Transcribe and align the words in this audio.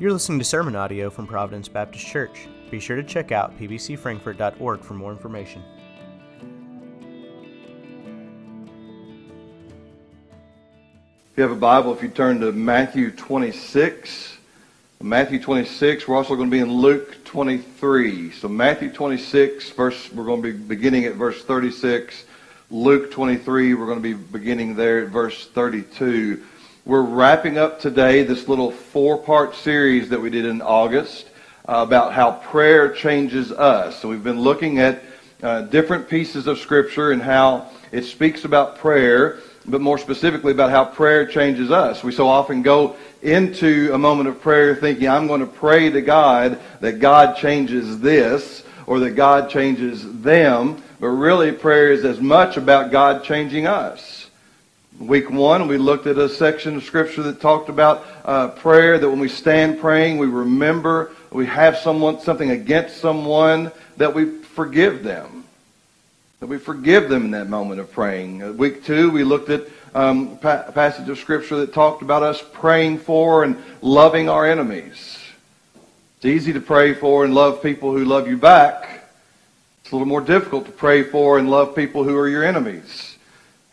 You're 0.00 0.12
listening 0.12 0.40
to 0.40 0.44
sermon 0.44 0.74
audio 0.74 1.08
from 1.08 1.28
Providence 1.28 1.68
Baptist 1.68 2.04
Church. 2.04 2.48
Be 2.68 2.80
sure 2.80 2.96
to 2.96 3.04
check 3.04 3.30
out 3.30 3.56
pbcfrankfurt.org 3.60 4.80
for 4.80 4.94
more 4.94 5.12
information. 5.12 5.62
If 11.30 11.36
you 11.36 11.44
have 11.44 11.52
a 11.52 11.54
Bible, 11.54 11.94
if 11.94 12.02
you 12.02 12.08
turn 12.08 12.40
to 12.40 12.50
Matthew 12.50 13.12
26, 13.12 14.36
Matthew 15.00 15.40
26, 15.40 16.08
we're 16.08 16.16
also 16.16 16.34
going 16.34 16.50
to 16.50 16.56
be 16.56 16.60
in 16.60 16.72
Luke 16.72 17.22
23. 17.24 18.32
So 18.32 18.48
Matthew 18.48 18.90
26, 18.90 19.70
verse, 19.70 20.12
we're 20.12 20.24
going 20.24 20.42
to 20.42 20.52
be 20.52 20.58
beginning 20.58 21.04
at 21.04 21.14
verse 21.14 21.44
36. 21.44 22.24
Luke 22.68 23.12
23, 23.12 23.74
we're 23.74 23.86
going 23.86 24.02
to 24.02 24.02
be 24.02 24.14
beginning 24.14 24.74
there 24.74 25.04
at 25.04 25.10
verse 25.10 25.46
32. 25.46 26.42
We're 26.86 27.00
wrapping 27.00 27.56
up 27.56 27.80
today 27.80 28.24
this 28.24 28.46
little 28.46 28.70
four-part 28.70 29.54
series 29.54 30.10
that 30.10 30.20
we 30.20 30.28
did 30.28 30.44
in 30.44 30.60
August 30.60 31.30
uh, 31.66 31.76
about 31.76 32.12
how 32.12 32.32
prayer 32.32 32.92
changes 32.92 33.50
us. 33.50 33.98
So 33.98 34.10
we've 34.10 34.22
been 34.22 34.42
looking 34.42 34.80
at 34.80 35.02
uh, 35.42 35.62
different 35.62 36.10
pieces 36.10 36.46
of 36.46 36.58
Scripture 36.58 37.12
and 37.12 37.22
how 37.22 37.70
it 37.90 38.02
speaks 38.02 38.44
about 38.44 38.76
prayer, 38.76 39.38
but 39.64 39.80
more 39.80 39.96
specifically 39.96 40.52
about 40.52 40.68
how 40.68 40.84
prayer 40.84 41.26
changes 41.26 41.70
us. 41.70 42.04
We 42.04 42.12
so 42.12 42.28
often 42.28 42.60
go 42.60 42.96
into 43.22 43.90
a 43.94 43.98
moment 43.98 44.28
of 44.28 44.42
prayer 44.42 44.76
thinking, 44.76 45.08
I'm 45.08 45.26
going 45.26 45.40
to 45.40 45.46
pray 45.46 45.88
to 45.88 46.02
God 46.02 46.60
that 46.80 46.98
God 46.98 47.38
changes 47.38 47.98
this 48.00 48.62
or 48.86 48.98
that 48.98 49.12
God 49.12 49.48
changes 49.48 50.20
them, 50.20 50.82
but 51.00 51.08
really 51.08 51.50
prayer 51.50 51.92
is 51.92 52.04
as 52.04 52.20
much 52.20 52.58
about 52.58 52.92
God 52.92 53.24
changing 53.24 53.66
us. 53.66 54.13
Week 55.00 55.28
one, 55.28 55.66
we 55.66 55.76
looked 55.76 56.06
at 56.06 56.18
a 56.18 56.28
section 56.28 56.76
of 56.76 56.84
Scripture 56.84 57.24
that 57.24 57.40
talked 57.40 57.68
about 57.68 58.06
uh, 58.24 58.48
prayer, 58.48 58.96
that 58.96 59.10
when 59.10 59.18
we 59.18 59.28
stand 59.28 59.80
praying, 59.80 60.18
we 60.18 60.28
remember 60.28 61.10
we 61.32 61.46
have 61.46 61.76
someone, 61.76 62.20
something 62.20 62.50
against 62.50 62.98
someone, 62.98 63.72
that 63.96 64.14
we 64.14 64.26
forgive 64.26 65.02
them. 65.02 65.44
That 66.38 66.46
we 66.46 66.58
forgive 66.58 67.08
them 67.08 67.24
in 67.24 67.30
that 67.32 67.48
moment 67.48 67.80
of 67.80 67.90
praying. 67.90 68.44
Uh, 68.44 68.52
week 68.52 68.84
two, 68.84 69.10
we 69.10 69.24
looked 69.24 69.50
at 69.50 69.66
um, 69.96 70.38
a 70.44 70.70
passage 70.72 71.08
of 71.08 71.18
Scripture 71.18 71.56
that 71.56 71.72
talked 71.72 72.02
about 72.02 72.22
us 72.22 72.40
praying 72.52 72.98
for 72.98 73.42
and 73.42 73.60
loving 73.82 74.28
our 74.28 74.46
enemies. 74.46 75.18
It's 76.18 76.26
easy 76.26 76.52
to 76.52 76.60
pray 76.60 76.94
for 76.94 77.24
and 77.24 77.34
love 77.34 77.60
people 77.64 77.92
who 77.92 78.04
love 78.04 78.28
you 78.28 78.36
back. 78.36 79.10
It's 79.82 79.90
a 79.90 79.96
little 79.96 80.06
more 80.06 80.20
difficult 80.20 80.66
to 80.66 80.72
pray 80.72 81.02
for 81.02 81.36
and 81.36 81.50
love 81.50 81.74
people 81.74 82.04
who 82.04 82.16
are 82.16 82.28
your 82.28 82.44
enemies. 82.44 83.13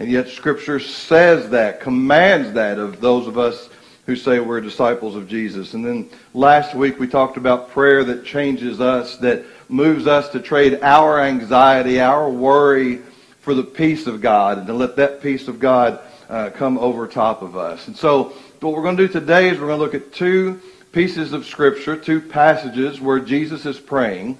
And 0.01 0.09
yet 0.09 0.29
Scripture 0.29 0.79
says 0.79 1.51
that, 1.51 1.79
commands 1.79 2.53
that 2.53 2.79
of 2.79 3.01
those 3.01 3.27
of 3.27 3.37
us 3.37 3.69
who 4.07 4.15
say 4.15 4.39
we're 4.39 4.59
disciples 4.59 5.15
of 5.15 5.27
Jesus. 5.27 5.75
And 5.75 5.85
then 5.85 6.09
last 6.33 6.73
week 6.73 6.97
we 6.99 7.07
talked 7.07 7.37
about 7.37 7.69
prayer 7.69 8.03
that 8.05 8.25
changes 8.25 8.81
us, 8.81 9.17
that 9.17 9.45
moves 9.69 10.07
us 10.07 10.29
to 10.29 10.39
trade 10.39 10.79
our 10.81 11.21
anxiety, 11.21 12.01
our 12.01 12.27
worry 12.31 13.01
for 13.41 13.53
the 13.53 13.61
peace 13.63 14.07
of 14.07 14.21
God, 14.21 14.57
and 14.57 14.65
to 14.65 14.73
let 14.73 14.95
that 14.95 15.21
peace 15.21 15.47
of 15.47 15.59
God 15.59 15.99
uh, 16.29 16.49
come 16.49 16.79
over 16.79 17.05
top 17.05 17.43
of 17.43 17.55
us. 17.55 17.85
And 17.87 17.95
so 17.95 18.33
what 18.59 18.73
we're 18.73 18.81
going 18.81 18.97
to 18.97 19.05
do 19.05 19.13
today 19.13 19.49
is 19.49 19.59
we're 19.59 19.67
going 19.67 19.77
to 19.77 19.85
look 19.85 19.93
at 19.93 20.11
two 20.11 20.59
pieces 20.93 21.31
of 21.31 21.45
Scripture, 21.45 21.95
two 21.95 22.21
passages 22.21 22.99
where 22.99 23.19
Jesus 23.19 23.67
is 23.67 23.79
praying. 23.79 24.39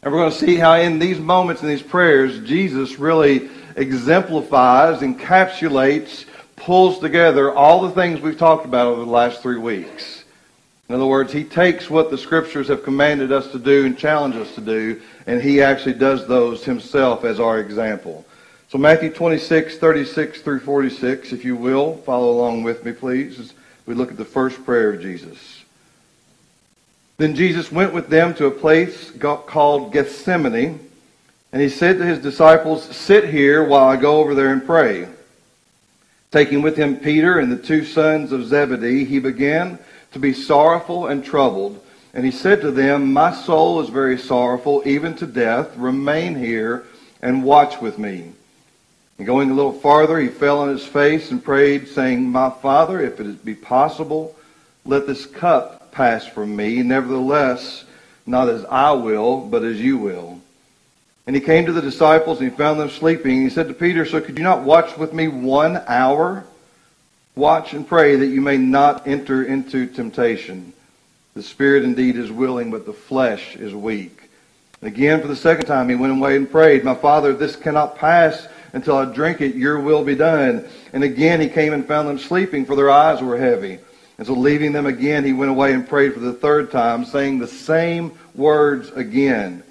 And 0.00 0.12
we're 0.12 0.20
going 0.20 0.30
to 0.30 0.38
see 0.38 0.54
how 0.54 0.74
in 0.74 1.00
these 1.00 1.18
moments, 1.18 1.60
in 1.62 1.68
these 1.68 1.82
prayers, 1.82 2.38
Jesus 2.48 3.00
really 3.00 3.50
exemplifies, 3.78 5.00
encapsulates, 5.00 6.26
pulls 6.56 6.98
together 6.98 7.54
all 7.54 7.82
the 7.82 7.90
things 7.90 8.20
we've 8.20 8.38
talked 8.38 8.64
about 8.66 8.88
over 8.88 9.04
the 9.04 9.10
last 9.10 9.40
three 9.40 9.58
weeks. 9.58 10.24
In 10.88 10.94
other 10.94 11.06
words, 11.06 11.32
he 11.32 11.44
takes 11.44 11.90
what 11.90 12.10
the 12.10 12.18
scriptures 12.18 12.68
have 12.68 12.82
commanded 12.82 13.30
us 13.30 13.50
to 13.52 13.58
do 13.58 13.84
and 13.84 13.96
challenge 13.96 14.36
us 14.36 14.54
to 14.54 14.60
do, 14.60 15.00
and 15.26 15.40
he 15.40 15.60
actually 15.60 15.94
does 15.94 16.26
those 16.26 16.64
himself 16.64 17.24
as 17.24 17.38
our 17.38 17.60
example. 17.60 18.24
So 18.70 18.78
Matthew 18.78 19.10
26, 19.10 19.78
36 19.78 20.42
through 20.42 20.60
46, 20.60 21.32
if 21.32 21.44
you 21.44 21.56
will, 21.56 21.98
follow 21.98 22.30
along 22.30 22.62
with 22.62 22.84
me, 22.84 22.92
please, 22.92 23.38
as 23.38 23.54
we 23.86 23.94
look 23.94 24.10
at 24.10 24.16
the 24.16 24.24
first 24.24 24.64
prayer 24.64 24.92
of 24.92 25.00
Jesus. 25.00 25.64
Then 27.18 27.34
Jesus 27.34 27.72
went 27.72 27.92
with 27.92 28.08
them 28.08 28.34
to 28.34 28.46
a 28.46 28.50
place 28.50 29.10
called 29.10 29.92
Gethsemane, 29.92 30.87
and 31.52 31.62
he 31.62 31.68
said 31.68 31.98
to 31.98 32.04
his 32.04 32.18
disciples, 32.18 32.84
Sit 32.94 33.28
here 33.28 33.64
while 33.64 33.88
I 33.88 33.96
go 33.96 34.18
over 34.18 34.34
there 34.34 34.52
and 34.52 34.64
pray. 34.64 35.08
Taking 36.30 36.60
with 36.60 36.76
him 36.76 36.96
Peter 36.96 37.38
and 37.38 37.50
the 37.50 37.56
two 37.56 37.84
sons 37.84 38.32
of 38.32 38.46
Zebedee, 38.46 39.04
he 39.04 39.18
began 39.18 39.78
to 40.12 40.18
be 40.18 40.34
sorrowful 40.34 41.06
and 41.06 41.24
troubled. 41.24 41.82
And 42.12 42.24
he 42.24 42.30
said 42.30 42.60
to 42.60 42.70
them, 42.70 43.12
My 43.12 43.32
soul 43.32 43.80
is 43.80 43.88
very 43.88 44.18
sorrowful, 44.18 44.82
even 44.84 45.14
to 45.16 45.26
death. 45.26 45.74
Remain 45.76 46.34
here 46.34 46.84
and 47.22 47.44
watch 47.44 47.80
with 47.80 47.98
me. 47.98 48.32
And 49.16 49.26
going 49.26 49.50
a 49.50 49.54
little 49.54 49.72
farther, 49.72 50.18
he 50.18 50.28
fell 50.28 50.60
on 50.60 50.68
his 50.68 50.84
face 50.84 51.30
and 51.30 51.42
prayed, 51.42 51.88
saying, 51.88 52.28
My 52.28 52.50
Father, 52.50 53.00
if 53.00 53.20
it 53.20 53.44
be 53.44 53.54
possible, 53.54 54.36
let 54.84 55.06
this 55.06 55.26
cup 55.26 55.92
pass 55.92 56.26
from 56.26 56.54
me. 56.54 56.82
Nevertheless, 56.82 57.84
not 58.26 58.48
as 58.48 58.64
I 58.66 58.92
will, 58.92 59.40
but 59.40 59.64
as 59.64 59.80
you 59.80 59.96
will. 59.96 60.37
And 61.28 61.36
he 61.36 61.42
came 61.42 61.66
to 61.66 61.72
the 61.72 61.82
disciples 61.82 62.40
and 62.40 62.50
he 62.50 62.56
found 62.56 62.80
them 62.80 62.88
sleeping. 62.88 63.42
He 63.42 63.50
said 63.50 63.68
to 63.68 63.74
Peter, 63.74 64.06
So 64.06 64.18
could 64.18 64.38
you 64.38 64.42
not 64.42 64.62
watch 64.62 64.96
with 64.96 65.12
me 65.12 65.28
one 65.28 65.76
hour? 65.86 66.46
Watch 67.36 67.74
and 67.74 67.86
pray 67.86 68.16
that 68.16 68.28
you 68.28 68.40
may 68.40 68.56
not 68.56 69.06
enter 69.06 69.44
into 69.44 69.86
temptation. 69.88 70.72
The 71.34 71.42
spirit 71.42 71.84
indeed 71.84 72.16
is 72.16 72.32
willing, 72.32 72.70
but 72.70 72.86
the 72.86 72.94
flesh 72.94 73.56
is 73.56 73.74
weak. 73.74 74.30
And 74.80 74.88
again, 74.88 75.20
for 75.20 75.28
the 75.28 75.36
second 75.36 75.66
time, 75.66 75.90
he 75.90 75.96
went 75.96 76.14
away 76.14 76.34
and 76.34 76.50
prayed, 76.50 76.82
My 76.82 76.94
Father, 76.94 77.34
this 77.34 77.56
cannot 77.56 77.98
pass 77.98 78.48
until 78.72 78.96
I 78.96 79.04
drink 79.04 79.42
it. 79.42 79.54
Your 79.54 79.80
will 79.80 80.04
be 80.04 80.14
done. 80.14 80.66
And 80.94 81.04
again, 81.04 81.42
he 81.42 81.50
came 81.50 81.74
and 81.74 81.86
found 81.86 82.08
them 82.08 82.18
sleeping, 82.18 82.64
for 82.64 82.74
their 82.74 82.90
eyes 82.90 83.20
were 83.20 83.36
heavy. 83.36 83.80
And 84.16 84.26
so, 84.26 84.32
leaving 84.32 84.72
them 84.72 84.86
again, 84.86 85.26
he 85.26 85.34
went 85.34 85.50
away 85.50 85.74
and 85.74 85.86
prayed 85.86 86.14
for 86.14 86.20
the 86.20 86.32
third 86.32 86.70
time, 86.70 87.04
saying 87.04 87.38
the 87.38 87.46
same 87.46 88.18
words 88.34 88.88
again. 88.92 89.62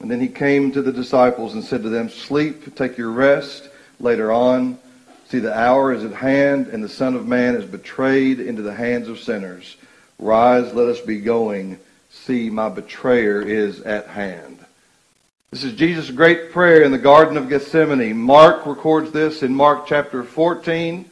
And 0.00 0.10
then 0.10 0.20
he 0.20 0.28
came 0.28 0.72
to 0.72 0.82
the 0.82 0.92
disciples 0.92 1.54
and 1.54 1.62
said 1.62 1.82
to 1.82 1.90
them, 1.90 2.08
Sleep, 2.08 2.74
take 2.74 2.96
your 2.96 3.10
rest. 3.10 3.68
Later 4.00 4.32
on, 4.32 4.78
see 5.28 5.38
the 5.38 5.56
hour 5.56 5.92
is 5.92 6.04
at 6.04 6.14
hand, 6.14 6.68
and 6.68 6.82
the 6.82 6.88
Son 6.88 7.14
of 7.14 7.28
Man 7.28 7.54
is 7.54 7.66
betrayed 7.66 8.40
into 8.40 8.62
the 8.62 8.74
hands 8.74 9.08
of 9.08 9.20
sinners. 9.20 9.76
Rise, 10.18 10.72
let 10.72 10.88
us 10.88 11.00
be 11.00 11.20
going. 11.20 11.78
See, 12.10 12.50
my 12.50 12.70
betrayer 12.70 13.42
is 13.42 13.80
at 13.82 14.06
hand. 14.08 14.58
This 15.50 15.64
is 15.64 15.74
Jesus' 15.74 16.10
great 16.10 16.52
prayer 16.52 16.82
in 16.82 16.92
the 16.92 16.98
Garden 16.98 17.36
of 17.36 17.48
Gethsemane. 17.48 18.16
Mark 18.16 18.66
records 18.66 19.10
this 19.10 19.42
in 19.42 19.54
Mark 19.54 19.86
chapter 19.86 20.22
14. 20.22 21.10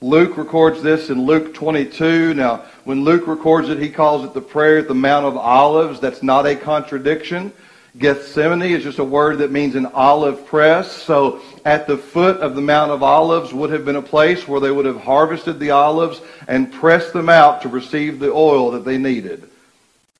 Luke 0.00 0.36
records 0.36 0.82
this 0.82 1.10
in 1.10 1.26
Luke 1.26 1.54
22. 1.54 2.34
Now, 2.34 2.64
when 2.84 3.04
Luke 3.04 3.26
records 3.26 3.68
it, 3.68 3.78
he 3.78 3.88
calls 3.88 4.24
it 4.24 4.34
the 4.34 4.40
prayer 4.40 4.78
at 4.78 4.88
the 4.88 4.94
Mount 4.94 5.26
of 5.26 5.36
Olives. 5.36 6.00
That's 6.00 6.22
not 6.22 6.46
a 6.46 6.56
contradiction. 6.56 7.52
Gethsemane 7.98 8.74
is 8.74 8.82
just 8.82 8.98
a 8.98 9.04
word 9.04 9.38
that 9.38 9.50
means 9.50 9.74
an 9.74 9.86
olive 9.86 10.46
press. 10.46 10.92
So 10.92 11.40
at 11.64 11.86
the 11.86 11.96
foot 11.96 12.38
of 12.38 12.54
the 12.54 12.60
Mount 12.60 12.90
of 12.90 13.02
Olives 13.02 13.54
would 13.54 13.70
have 13.70 13.84
been 13.84 13.96
a 13.96 14.02
place 14.02 14.46
where 14.46 14.60
they 14.60 14.70
would 14.70 14.84
have 14.84 15.00
harvested 15.00 15.58
the 15.58 15.70
olives 15.70 16.20
and 16.46 16.72
pressed 16.72 17.12
them 17.12 17.28
out 17.28 17.62
to 17.62 17.68
receive 17.68 18.18
the 18.18 18.32
oil 18.32 18.70
that 18.72 18.84
they 18.84 18.98
needed. 18.98 19.48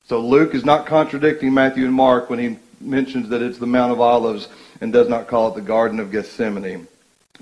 So 0.07 0.21
Luke 0.21 0.55
is 0.55 0.65
not 0.65 0.85
contradicting 0.85 1.53
Matthew 1.53 1.85
and 1.85 1.93
Mark 1.93 2.29
when 2.29 2.39
he 2.39 2.57
mentions 2.79 3.29
that 3.29 3.41
it's 3.41 3.57
the 3.57 3.67
Mount 3.67 3.91
of 3.91 4.01
Olives 4.01 4.47
and 4.81 4.93
does 4.93 5.09
not 5.09 5.27
call 5.27 5.49
it 5.49 5.55
the 5.55 5.61
Garden 5.61 5.99
of 5.99 6.11
Gethsemane. 6.11 6.87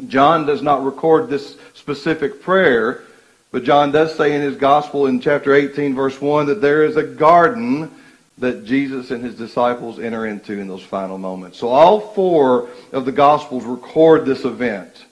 John 0.08 0.46
does 0.46 0.62
not 0.62 0.84
record 0.84 1.30
this 1.30 1.58
specific 1.74 2.42
prayer, 2.42 3.04
but 3.52 3.64
John 3.64 3.92
does 3.92 4.16
say 4.16 4.36
in 4.36 4.42
his 4.42 4.58
gospel 4.58 5.08
in 5.08 5.22
chapter 5.22 5.54
18 5.54 5.96
verse 5.96 6.20
1 6.20 6.48
that 6.48 6.62
there 6.62 6.84
is 6.84 6.98
a 6.98 7.04
garden 7.04 7.92
that 8.38 8.66
Jesus 8.66 9.12
and 9.12 9.24
his 9.24 9.36
disciples 9.36 10.00
enter 10.00 10.26
into 10.26 10.60
in 10.60 10.68
those 10.68 10.84
final 10.84 11.18
moments. 11.18 11.58
So 11.58 11.70
all 11.70 12.00
four 12.00 12.70
of 12.92 13.06
the 13.06 13.12
Gospels 13.12 13.64
record 13.64 14.26
this 14.26 14.44
event. 14.44 15.06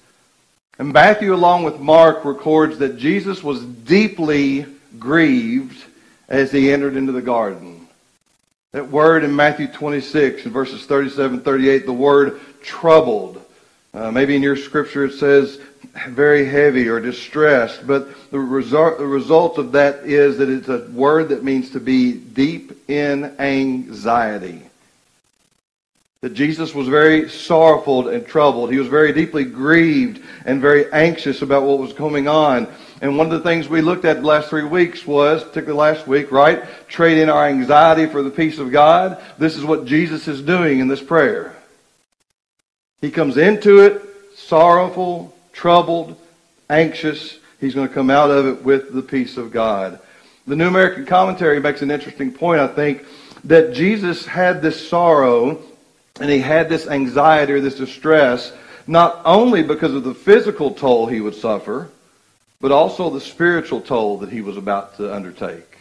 And 0.77 0.91
Matthew, 0.91 1.33
along 1.33 1.63
with 1.63 1.79
Mark, 1.79 2.25
records 2.25 2.79
that 2.79 2.97
Jesus 2.97 3.43
was 3.43 3.63
deeply 3.63 4.65
grieved 4.99 5.83
as 6.27 6.51
he 6.51 6.71
entered 6.71 6.95
into 6.95 7.11
the 7.11 7.21
garden. 7.21 7.87
That 8.71 8.89
word 8.89 9.23
in 9.23 9.35
Matthew 9.35 9.67
26, 9.67 10.45
in 10.45 10.51
verses 10.51 10.85
37 10.85 11.41
38, 11.41 11.85
the 11.85 11.93
word 11.93 12.41
troubled. 12.61 13.42
Uh, 13.93 14.09
maybe 14.09 14.35
in 14.35 14.41
your 14.41 14.55
scripture 14.55 15.05
it 15.05 15.13
says 15.13 15.59
very 16.07 16.45
heavy 16.45 16.87
or 16.87 16.99
distressed, 16.99 17.85
but 17.85 18.07
the 18.31 18.39
result, 18.39 18.97
the 18.97 19.05
result 19.05 19.59
of 19.59 19.73
that 19.73 20.05
is 20.05 20.37
that 20.39 20.49
it's 20.49 20.67
a 20.67 20.89
word 20.91 21.29
that 21.29 21.43
means 21.43 21.69
to 21.71 21.79
be 21.79 22.13
deep 22.13 22.89
in 22.89 23.25
anxiety. 23.39 24.63
That 26.21 26.33
Jesus 26.33 26.73
was 26.73 26.87
very 26.87 27.29
sorrowful 27.29 28.07
and 28.07 28.25
troubled. 28.25 28.71
He 28.71 28.79
was 28.79 28.87
very 28.87 29.13
deeply 29.13 29.43
grieved 29.43 30.23
and 30.45 30.61
very 30.61 30.91
anxious 30.91 31.41
about 31.41 31.63
what 31.63 31.79
was 31.79 31.93
going 31.93 32.27
on. 32.27 32.67
And 33.01 33.17
one 33.17 33.27
of 33.27 33.33
the 33.33 33.47
things 33.47 33.67
we 33.67 33.81
looked 33.81 34.05
at 34.05 34.21
the 34.21 34.27
last 34.27 34.49
three 34.49 34.63
weeks 34.63 35.05
was, 35.05 35.43
particularly 35.43 35.77
last 35.77 36.07
week, 36.07 36.31
right? 36.31 36.63
Trade 36.87 37.17
in 37.17 37.29
our 37.29 37.45
anxiety 37.45 38.07
for 38.07 38.23
the 38.23 38.31
peace 38.31 38.57
of 38.57 38.71
God. 38.71 39.21
This 39.37 39.57
is 39.57 39.65
what 39.65 39.85
Jesus 39.85 40.27
is 40.27 40.41
doing 40.41 40.79
in 40.79 40.87
this 40.87 41.03
prayer. 41.03 41.52
He 43.03 43.11
comes 43.11 43.35
into 43.35 43.81
it 43.81 44.01
sorrowful, 44.33 45.35
troubled, 45.51 46.17
anxious. 46.69 47.37
He's 47.59 47.75
going 47.75 47.89
to 47.89 47.93
come 47.93 48.09
out 48.09 48.31
of 48.31 48.45
it 48.45 48.63
with 48.63 48.93
the 48.93 49.01
peace 49.01 49.35
of 49.35 49.51
God. 49.51 49.99
The 50.47 50.55
New 50.55 50.69
American 50.69 51.05
Commentary 51.05 51.59
makes 51.59 51.81
an 51.81 51.91
interesting 51.91 52.31
point, 52.31 52.61
I 52.61 52.67
think, 52.67 53.05
that 53.43 53.73
Jesus 53.73 54.25
had 54.25 54.61
this 54.61 54.87
sorrow 54.87 55.61
and 56.21 56.29
he 56.29 56.39
had 56.39 56.69
this 56.69 56.87
anxiety 56.87 57.51
or 57.51 57.59
this 57.59 57.75
distress 57.75 58.53
not 58.87 59.21
only 59.25 59.63
because 59.63 59.93
of 59.93 60.05
the 60.05 60.15
physical 60.15 60.71
toll 60.71 61.05
he 61.05 61.19
would 61.19 61.35
suffer, 61.35 61.89
but 62.61 62.71
also 62.71 63.09
the 63.09 63.19
spiritual 63.19 63.81
toll 63.81 64.19
that 64.19 64.29
he 64.29 64.39
was 64.39 64.55
about 64.55 64.95
to 64.95 65.13
undertake. 65.13 65.77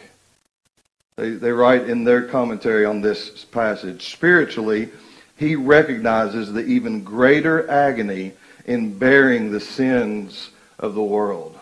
They, 1.15 1.29
they 1.29 1.51
write 1.53 1.89
in 1.89 2.03
their 2.03 2.23
commentary 2.23 2.83
on 2.83 2.99
this 2.99 3.45
passage 3.45 4.11
spiritually, 4.11 4.89
he 5.37 5.55
recognizes 5.55 6.53
the 6.53 6.63
even 6.63 7.03
greater 7.03 7.69
agony 7.69 8.33
in 8.65 8.97
bearing 8.97 9.51
the 9.51 9.59
sins 9.59 10.51
of 10.79 10.93
the 10.93 11.03
world. 11.03 11.59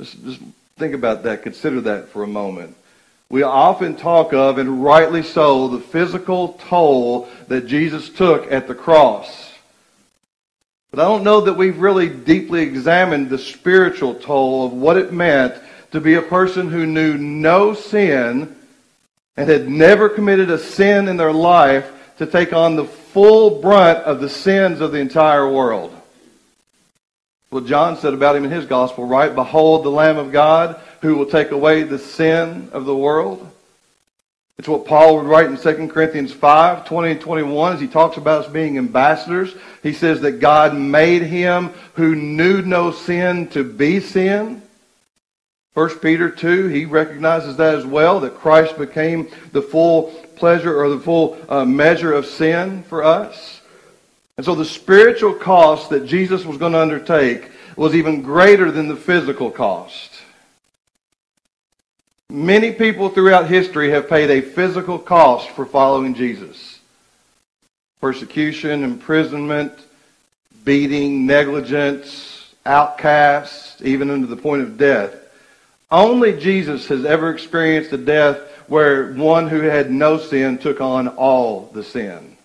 Just, 0.00 0.24
just 0.24 0.40
think 0.76 0.94
about 0.94 1.22
that. 1.22 1.42
Consider 1.42 1.80
that 1.82 2.08
for 2.08 2.22
a 2.22 2.28
moment. 2.28 2.76
We 3.30 3.42
often 3.42 3.96
talk 3.96 4.34
of, 4.34 4.58
and 4.58 4.84
rightly 4.84 5.22
so, 5.22 5.68
the 5.68 5.80
physical 5.80 6.60
toll 6.68 7.28
that 7.48 7.66
Jesus 7.66 8.10
took 8.10 8.50
at 8.52 8.68
the 8.68 8.74
cross. 8.74 9.52
But 10.90 11.00
I 11.00 11.04
don't 11.04 11.24
know 11.24 11.40
that 11.40 11.54
we've 11.54 11.78
really 11.78 12.10
deeply 12.10 12.60
examined 12.60 13.30
the 13.30 13.38
spiritual 13.38 14.14
toll 14.16 14.66
of 14.66 14.72
what 14.74 14.98
it 14.98 15.12
meant 15.12 15.54
to 15.92 16.00
be 16.00 16.14
a 16.14 16.22
person 16.22 16.68
who 16.68 16.84
knew 16.84 17.16
no 17.16 17.72
sin 17.72 18.54
and 19.36 19.48
had 19.48 19.68
never 19.68 20.10
committed 20.10 20.50
a 20.50 20.58
sin 20.58 21.08
in 21.08 21.16
their 21.16 21.32
life 21.32 21.90
to 22.24 22.30
take 22.30 22.52
on 22.52 22.76
the 22.76 22.84
full 22.84 23.60
brunt 23.60 23.98
of 24.00 24.20
the 24.20 24.28
sins 24.28 24.80
of 24.80 24.92
the 24.92 24.98
entire 24.98 25.50
world. 25.50 25.94
Well, 27.50 27.64
John 27.64 27.96
said 27.96 28.14
about 28.14 28.36
him 28.36 28.44
in 28.44 28.50
his 28.50 28.64
gospel, 28.64 29.04
right? 29.04 29.34
Behold 29.34 29.84
the 29.84 29.90
Lamb 29.90 30.16
of 30.16 30.32
God 30.32 30.80
who 31.02 31.16
will 31.16 31.26
take 31.26 31.50
away 31.50 31.82
the 31.82 31.98
sin 31.98 32.70
of 32.72 32.84
the 32.84 32.96
world. 32.96 33.46
It's 34.56 34.68
what 34.68 34.86
Paul 34.86 35.16
would 35.16 35.26
write 35.26 35.46
in 35.46 35.56
2 35.56 35.88
Corinthians 35.88 36.32
5, 36.32 36.86
20 36.86 37.10
and 37.10 37.20
21 37.20 37.72
as 37.72 37.80
he 37.80 37.88
talks 37.88 38.16
about 38.16 38.44
us 38.44 38.52
being 38.52 38.78
ambassadors. 38.78 39.54
He 39.82 39.92
says 39.92 40.20
that 40.20 40.38
God 40.38 40.76
made 40.76 41.22
him 41.22 41.70
who 41.94 42.14
knew 42.14 42.62
no 42.62 42.92
sin 42.92 43.48
to 43.48 43.64
be 43.64 43.98
sin. 43.98 44.62
1 45.74 45.98
Peter 45.98 46.30
2, 46.30 46.68
he 46.68 46.84
recognizes 46.84 47.56
that 47.56 47.74
as 47.74 47.84
well, 47.84 48.20
that 48.20 48.36
Christ 48.36 48.78
became 48.78 49.28
the 49.50 49.62
full 49.62 50.14
pleasure 50.42 50.76
or 50.76 50.88
the 50.88 50.98
full 50.98 51.38
uh, 51.48 51.64
measure 51.64 52.12
of 52.12 52.26
sin 52.26 52.82
for 52.88 53.04
us. 53.04 53.60
And 54.36 54.44
so 54.44 54.56
the 54.56 54.64
spiritual 54.64 55.34
cost 55.34 55.90
that 55.90 56.04
Jesus 56.04 56.44
was 56.44 56.56
going 56.56 56.72
to 56.72 56.80
undertake 56.80 57.48
was 57.76 57.94
even 57.94 58.22
greater 58.22 58.72
than 58.72 58.88
the 58.88 58.96
physical 58.96 59.52
cost. 59.52 60.20
Many 62.28 62.72
people 62.72 63.08
throughout 63.08 63.48
history 63.48 63.90
have 63.90 64.08
paid 64.08 64.30
a 64.30 64.40
physical 64.40 64.98
cost 64.98 65.48
for 65.50 65.64
following 65.64 66.12
Jesus. 66.12 66.80
Persecution, 68.00 68.82
imprisonment, 68.82 69.72
beating, 70.64 71.24
negligence, 71.24 72.52
outcasts, 72.66 73.80
even 73.82 74.10
under 74.10 74.26
the 74.26 74.36
point 74.36 74.62
of 74.62 74.76
death. 74.76 75.14
Only 75.88 76.36
Jesus 76.36 76.88
has 76.88 77.04
ever 77.04 77.30
experienced 77.32 77.92
the 77.92 77.98
death 77.98 78.40
where 78.68 79.12
one 79.12 79.48
who 79.48 79.60
had 79.60 79.90
no 79.90 80.18
sin 80.18 80.58
took 80.58 80.80
on 80.80 81.08
all 81.08 81.70
the 81.72 81.84
sin. 81.84 82.36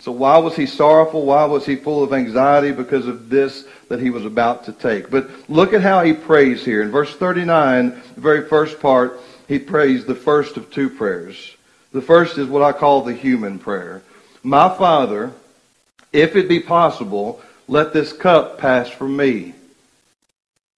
So 0.00 0.12
why 0.12 0.38
was 0.38 0.54
he 0.54 0.66
sorrowful? 0.66 1.24
Why 1.26 1.44
was 1.44 1.66
he 1.66 1.74
full 1.76 2.04
of 2.04 2.12
anxiety? 2.12 2.72
Because 2.72 3.06
of 3.06 3.28
this 3.28 3.66
that 3.88 4.00
he 4.00 4.10
was 4.10 4.24
about 4.24 4.64
to 4.64 4.72
take. 4.72 5.10
But 5.10 5.28
look 5.48 5.72
at 5.72 5.82
how 5.82 6.02
he 6.02 6.12
prays 6.12 6.64
here. 6.64 6.82
In 6.82 6.90
verse 6.90 7.14
39, 7.16 8.00
the 8.14 8.20
very 8.20 8.46
first 8.48 8.80
part, 8.80 9.20
he 9.48 9.58
prays 9.58 10.04
the 10.04 10.14
first 10.14 10.56
of 10.56 10.70
two 10.70 10.88
prayers. 10.88 11.56
The 11.92 12.02
first 12.02 12.38
is 12.38 12.46
what 12.46 12.62
I 12.62 12.72
call 12.72 13.02
the 13.02 13.14
human 13.14 13.58
prayer. 13.58 14.02
My 14.42 14.68
Father, 14.68 15.32
if 16.12 16.36
it 16.36 16.48
be 16.48 16.60
possible, 16.60 17.40
let 17.66 17.92
this 17.92 18.12
cup 18.12 18.58
pass 18.58 18.88
from 18.88 19.16
me. 19.16 19.54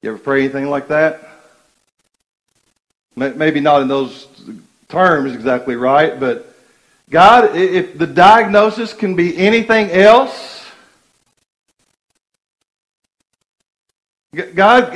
You 0.02 0.10
ever 0.10 0.18
pray 0.18 0.44
anything 0.44 0.70
like 0.70 0.88
that? 0.88 1.29
Maybe 3.20 3.60
not 3.60 3.82
in 3.82 3.88
those 3.88 4.26
terms 4.88 5.34
exactly 5.34 5.76
right, 5.76 6.18
but 6.18 6.56
God, 7.10 7.54
if 7.54 7.98
the 7.98 8.06
diagnosis 8.06 8.94
can 8.94 9.14
be 9.14 9.36
anything 9.36 9.90
else, 9.90 10.64
God, 14.54 14.92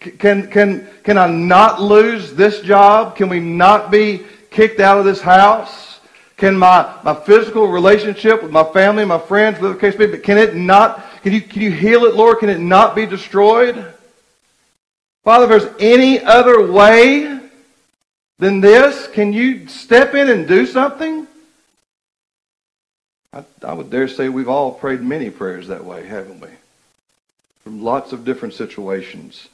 can, 0.00 0.50
can, 0.50 0.88
can 1.04 1.18
I 1.18 1.26
not 1.26 1.82
lose 1.82 2.32
this 2.32 2.60
job? 2.60 3.14
Can 3.16 3.28
we 3.28 3.40
not 3.40 3.90
be 3.90 4.22
kicked 4.50 4.80
out 4.80 4.98
of 4.98 5.04
this 5.04 5.20
house? 5.20 6.00
Can 6.38 6.56
my, 6.56 6.96
my 7.04 7.14
physical 7.14 7.68
relationship 7.68 8.42
with 8.42 8.52
my 8.52 8.64
family, 8.64 9.04
my 9.04 9.18
friends, 9.18 9.60
whatever 9.60 9.74
the 9.74 9.80
case 9.80 9.98
may 9.98 10.06
be, 10.06 10.12
but 10.12 10.22
can 10.22 10.38
it 10.38 10.54
not, 10.56 11.04
can 11.22 11.34
you, 11.34 11.42
can 11.42 11.60
you 11.60 11.72
heal 11.72 12.04
it, 12.04 12.14
Lord? 12.14 12.38
Can 12.38 12.48
it 12.48 12.60
not 12.60 12.94
be 12.94 13.04
destroyed? 13.04 13.92
Father, 15.24 15.52
if 15.52 15.62
there's 15.62 15.74
any 15.78 16.20
other 16.20 16.72
way 16.72 17.39
than 18.40 18.60
this, 18.60 19.06
can 19.06 19.32
you 19.32 19.68
step 19.68 20.14
in 20.14 20.28
and 20.28 20.48
do 20.48 20.66
something? 20.66 21.26
I, 23.32 23.44
I 23.62 23.74
would 23.74 23.90
dare 23.90 24.08
say 24.08 24.28
we've 24.28 24.48
all 24.48 24.72
prayed 24.72 25.02
many 25.02 25.30
prayers 25.30 25.68
that 25.68 25.84
way, 25.84 26.06
haven't 26.06 26.40
we? 26.40 26.48
From 27.62 27.82
lots 27.82 28.12
of 28.12 28.24
different 28.24 28.54
situations. 28.54 29.48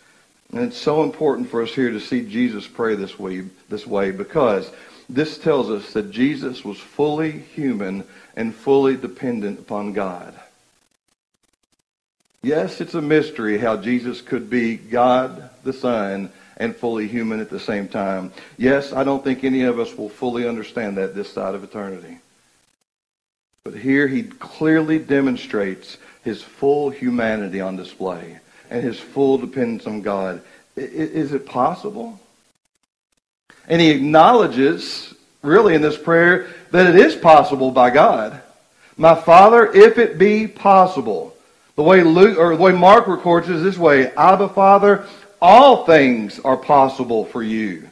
And 0.53 0.61
it's 0.61 0.79
so 0.79 1.03
important 1.03 1.51
for 1.51 1.63
us 1.63 1.75
here 1.75 1.91
to 1.91 2.01
see 2.01 2.27
Jesus 2.27 2.67
pray 2.67 2.95
this 2.95 3.19
way, 3.19 3.45
this 3.69 3.87
way 3.87 4.13
because 4.13 4.71
this 5.09 5.37
tells 5.37 5.69
us 5.69 5.93
that 5.93 6.13
Jesus 6.13 6.65
was 6.65 6.79
fully 6.79 7.33
human 7.33 8.05
and 8.37 8.55
fully 8.55 8.97
dependent 8.97 9.59
upon 9.59 9.93
God. 9.93 10.33
Yes, 12.43 12.81
it's 12.81 12.95
a 12.95 13.03
mystery 13.03 13.59
how 13.59 13.77
Jesus 13.77 14.21
could 14.21 14.49
be 14.49 14.77
God 14.77 15.51
the 15.65 15.73
Son 15.73 16.31
and 16.57 16.75
fully 16.75 17.07
human 17.07 17.41
at 17.41 17.51
the 17.51 17.61
same 17.61 17.89
time. 17.89 18.33
Yes, 18.57 18.93
I 18.93 19.05
don't 19.05 19.23
think 19.23 19.45
any 19.45 19.63
of 19.63 19.79
us 19.79 19.97
will 19.97 20.09
fully 20.09 20.49
understand 20.49 20.97
that 20.97 21.15
this 21.15 21.33
side 21.33 21.55
of 21.55 21.63
eternity. 21.63 22.19
But 23.65 23.75
here 23.75 24.07
he 24.07 24.23
clearly 24.23 24.99
demonstrates 24.99 25.99
his 26.25 26.43
full 26.43 26.91
humanity 26.91 27.61
on 27.61 27.77
display 27.77 28.39
and 28.71 28.83
his 28.83 28.99
full 28.99 29.39
dependence 29.39 29.87
on 29.87 30.03
God. 30.03 30.41
Is 30.77 31.33
it 31.33 31.47
possible? 31.47 32.21
And 33.69 33.81
he 33.81 33.91
acknowledges, 33.91 35.15
really, 35.43 35.75
in 35.75 35.83
this 35.83 35.99
prayer, 35.99 36.49
that 36.71 36.87
it 36.87 36.97
is 36.97 37.17
possible 37.17 37.71
by 37.71 37.91
God. 37.91 38.41
My 38.97 39.15
Father, 39.15 39.71
if 39.73 39.99
it 39.99 40.19
be 40.19 40.47
possible. 40.47 41.37
The 41.75 41.83
way 41.83 42.03
Luke 42.03 42.39
or 42.39 42.57
the 42.57 42.63
way 42.63 42.73
Mark 42.73 43.07
records 43.07 43.49
it 43.49 43.57
is 43.57 43.63
this 43.63 43.77
way: 43.77 44.11
Abba, 44.13 44.49
Father, 44.49 45.07
all 45.47 45.87
things 45.87 46.41
are 46.41 46.57
possible 46.57 47.25
for 47.25 47.41
you. 47.41 47.89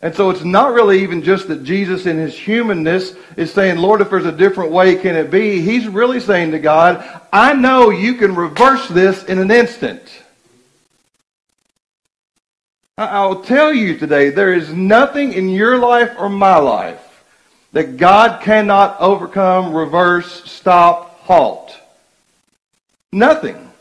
And 0.00 0.12
so 0.16 0.30
it's 0.30 0.42
not 0.42 0.72
really 0.72 1.04
even 1.04 1.22
just 1.22 1.46
that 1.46 1.62
Jesus 1.62 2.06
in 2.06 2.18
his 2.18 2.36
humanness 2.36 3.14
is 3.36 3.52
saying, 3.52 3.78
Lord, 3.78 4.00
if 4.00 4.10
there's 4.10 4.26
a 4.26 4.32
different 4.32 4.72
way, 4.72 4.96
can 4.96 5.14
it 5.14 5.30
be? 5.30 5.60
He's 5.60 5.86
really 5.86 6.18
saying 6.18 6.50
to 6.50 6.58
God, 6.58 7.20
I 7.32 7.52
know 7.52 7.90
you 7.90 8.14
can 8.14 8.34
reverse 8.34 8.88
this 8.88 9.22
in 9.22 9.38
an 9.38 9.52
instant. 9.52 10.02
I'll 12.98 13.42
tell 13.42 13.72
you 13.72 13.96
today, 13.96 14.30
there 14.30 14.52
is 14.52 14.74
nothing 14.74 15.34
in 15.34 15.48
your 15.50 15.78
life 15.78 16.16
or 16.18 16.28
my 16.28 16.56
life 16.56 17.24
that 17.70 17.96
God 17.96 18.42
cannot 18.42 19.00
overcome, 19.00 19.72
reverse, 19.72 20.50
stop, 20.50 21.20
halt. 21.20 21.78
Nothing. 23.12 23.71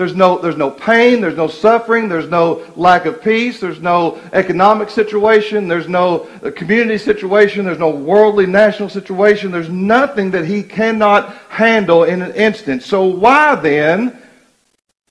There's 0.00 0.16
no, 0.16 0.38
there's 0.38 0.56
no 0.56 0.70
pain, 0.70 1.20
there's 1.20 1.36
no 1.36 1.46
suffering, 1.46 2.08
there's 2.08 2.30
no 2.30 2.64
lack 2.74 3.04
of 3.04 3.22
peace, 3.22 3.60
there's 3.60 3.82
no 3.82 4.18
economic 4.32 4.88
situation, 4.88 5.68
there's 5.68 5.90
no 5.90 6.20
uh, 6.42 6.50
community 6.52 6.96
situation, 6.96 7.66
there's 7.66 7.78
no 7.78 7.90
worldly 7.90 8.46
national 8.46 8.88
situation, 8.88 9.50
there's 9.50 9.68
nothing 9.68 10.30
that 10.30 10.46
he 10.46 10.62
cannot 10.62 11.36
handle 11.50 12.04
in 12.04 12.22
an 12.22 12.34
instant. 12.34 12.82
So 12.82 13.04
why 13.04 13.56
then 13.56 14.16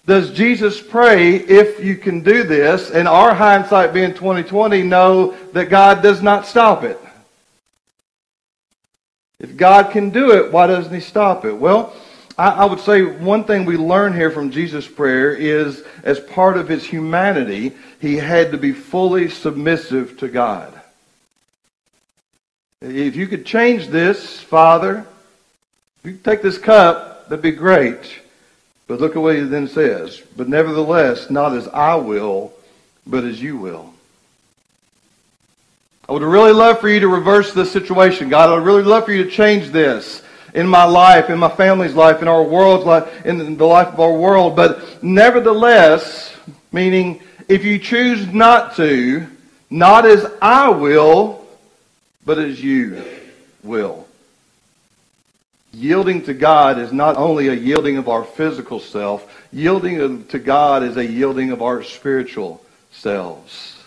does 0.07 0.33
Jesus 0.33 0.81
pray 0.81 1.35
if 1.35 1.85
you 1.85 1.95
can 1.95 2.23
do 2.23 2.41
this 2.41 2.89
and 2.89 3.07
our 3.07 3.35
hindsight 3.35 3.93
being 3.93 4.15
2020 4.15 4.81
know 4.81 5.35
that 5.53 5.69
God 5.69 6.01
does 6.01 6.23
not 6.23 6.47
stop 6.47 6.83
it? 6.83 6.99
If 9.39 9.55
God 9.55 9.91
can 9.91 10.09
do 10.09 10.31
it, 10.31 10.51
why 10.51 10.65
doesn't 10.65 10.91
he 10.91 10.99
stop 10.99 11.45
it? 11.45 11.53
Well, 11.53 11.93
I, 12.39 12.51
I 12.51 12.65
would 12.65 12.79
say 12.79 13.01
one 13.01 13.43
thing 13.43 13.65
we 13.65 13.75
learn 13.75 14.13
here 14.13 14.31
from 14.31 14.49
Jesus' 14.49 14.87
prayer 14.87 15.33
is 15.33 15.83
as 16.03 16.21
part 16.21 16.55
of 16.55 16.69
his 16.69 16.85
humanity, 16.85 17.73
he 17.99 18.15
had 18.15 18.53
to 18.53 18.57
be 18.57 18.71
fully 18.71 19.29
submissive 19.29 20.17
to 20.19 20.29
God. 20.29 20.73
If 22.81 23.17
you 23.17 23.27
could 23.27 23.45
change 23.45 23.87
this, 23.87 24.39
Father, 24.39 25.05
if 25.99 26.05
you 26.05 26.11
could 26.13 26.23
take 26.23 26.41
this 26.41 26.57
cup, 26.57 27.27
that'd 27.27 27.43
be 27.43 27.51
great. 27.51 28.19
But 28.87 29.01
look 29.01 29.17
at 29.17 29.21
what 29.21 29.35
he 29.35 29.41
then 29.41 29.67
says. 29.67 30.23
But 30.37 30.47
nevertheless, 30.47 31.29
not 31.29 31.53
as 31.53 31.67
I 31.67 31.95
will, 31.95 32.53
but 33.05 33.25
as 33.25 33.41
you 33.41 33.57
will. 33.57 33.93
I 36.07 36.13
would 36.13 36.23
really 36.23 36.53
love 36.53 36.79
for 36.79 36.87
you 36.87 37.01
to 37.01 37.09
reverse 37.09 37.53
this 37.53 37.69
situation, 37.69 38.29
God. 38.29 38.49
I 38.49 38.53
would 38.55 38.65
really 38.65 38.83
love 38.83 39.03
for 39.03 39.11
you 39.11 39.25
to 39.25 39.29
change 39.29 39.71
this 39.71 40.23
in 40.53 40.67
my 40.67 40.83
life, 40.83 41.29
in 41.29 41.39
my 41.39 41.49
family's 41.49 41.93
life, 41.93 42.21
in 42.21 42.27
our 42.27 42.43
world's 42.43 42.85
life, 42.85 43.25
in 43.25 43.57
the 43.57 43.65
life 43.65 43.87
of 43.87 43.99
our 43.99 44.13
world. 44.13 44.55
But 44.55 45.03
nevertheless, 45.03 46.35
meaning 46.71 47.21
if 47.47 47.65
you 47.65 47.79
choose 47.79 48.27
not 48.27 48.75
to, 48.75 49.27
not 49.69 50.05
as 50.05 50.25
I 50.41 50.69
will, 50.69 51.45
but 52.25 52.37
as 52.37 52.63
you 52.63 53.03
will. 53.63 54.07
Yielding 55.71 56.23
to 56.23 56.33
God 56.33 56.79
is 56.79 56.91
not 56.91 57.15
only 57.17 57.47
a 57.47 57.53
yielding 57.53 57.97
of 57.97 58.09
our 58.09 58.23
physical 58.23 58.79
self, 58.79 59.47
yielding 59.51 60.25
to 60.27 60.39
God 60.39 60.83
is 60.83 60.97
a 60.97 61.05
yielding 61.05 61.51
of 61.51 61.61
our 61.61 61.83
spiritual 61.83 62.63
selves. 62.91 63.83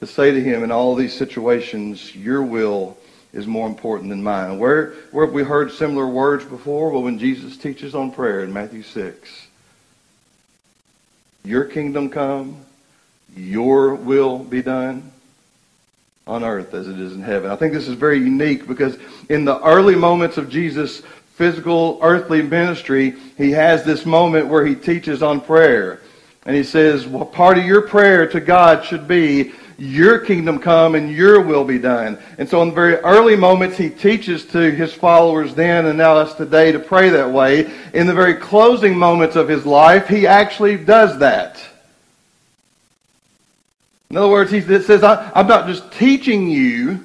To 0.00 0.06
say 0.06 0.32
to 0.32 0.42
Him 0.42 0.64
in 0.64 0.72
all 0.72 0.94
these 0.94 1.14
situations, 1.14 2.14
Your 2.14 2.42
will 2.42 2.98
is 3.36 3.46
more 3.46 3.68
important 3.68 4.08
than 4.08 4.22
mine. 4.22 4.58
Where, 4.58 4.94
where 5.12 5.26
have 5.26 5.34
we 5.34 5.44
heard 5.44 5.70
similar 5.70 6.06
words 6.06 6.44
before? 6.46 6.90
Well, 6.90 7.02
when 7.02 7.18
Jesus 7.18 7.58
teaches 7.58 7.94
on 7.94 8.10
prayer 8.10 8.42
in 8.42 8.50
Matthew 8.50 8.82
6. 8.82 9.46
Your 11.44 11.64
kingdom 11.64 12.08
come, 12.08 12.64
your 13.36 13.94
will 13.94 14.38
be 14.38 14.62
done 14.62 15.12
on 16.26 16.44
earth 16.44 16.72
as 16.72 16.88
it 16.88 16.98
is 16.98 17.12
in 17.12 17.20
heaven. 17.20 17.50
I 17.50 17.56
think 17.56 17.74
this 17.74 17.86
is 17.86 17.94
very 17.94 18.18
unique 18.18 18.66
because 18.66 18.96
in 19.28 19.44
the 19.44 19.62
early 19.62 19.94
moments 19.94 20.38
of 20.38 20.48
Jesus' 20.48 21.02
physical 21.34 21.98
earthly 22.00 22.40
ministry, 22.40 23.16
he 23.36 23.50
has 23.50 23.84
this 23.84 24.06
moment 24.06 24.48
where 24.48 24.64
he 24.64 24.74
teaches 24.74 25.22
on 25.22 25.42
prayer. 25.42 26.00
And 26.46 26.56
he 26.56 26.64
says, 26.64 27.06
well, 27.06 27.26
part 27.26 27.58
of 27.58 27.66
your 27.66 27.82
prayer 27.82 28.26
to 28.28 28.40
God 28.40 28.82
should 28.82 29.06
be, 29.06 29.52
your 29.78 30.20
kingdom 30.20 30.58
come 30.58 30.94
and 30.94 31.10
your 31.10 31.40
will 31.40 31.64
be 31.64 31.78
done. 31.78 32.18
And 32.38 32.48
so 32.48 32.62
in 32.62 32.68
the 32.68 32.74
very 32.74 32.96
early 32.96 33.36
moments, 33.36 33.76
he 33.76 33.90
teaches 33.90 34.44
to 34.46 34.70
his 34.70 34.94
followers 34.94 35.54
then 35.54 35.86
and 35.86 35.98
now 35.98 36.16
us 36.16 36.34
today 36.34 36.72
to 36.72 36.78
pray 36.78 37.10
that 37.10 37.30
way. 37.30 37.70
In 37.92 38.06
the 38.06 38.14
very 38.14 38.34
closing 38.34 38.96
moments 38.96 39.36
of 39.36 39.48
his 39.48 39.66
life, 39.66 40.08
he 40.08 40.26
actually 40.26 40.76
does 40.76 41.18
that. 41.18 41.62
In 44.08 44.16
other 44.16 44.28
words, 44.28 44.50
he 44.50 44.60
says, 44.60 45.02
I'm 45.02 45.46
not 45.46 45.66
just 45.66 45.92
teaching 45.92 46.48
you 46.48 47.04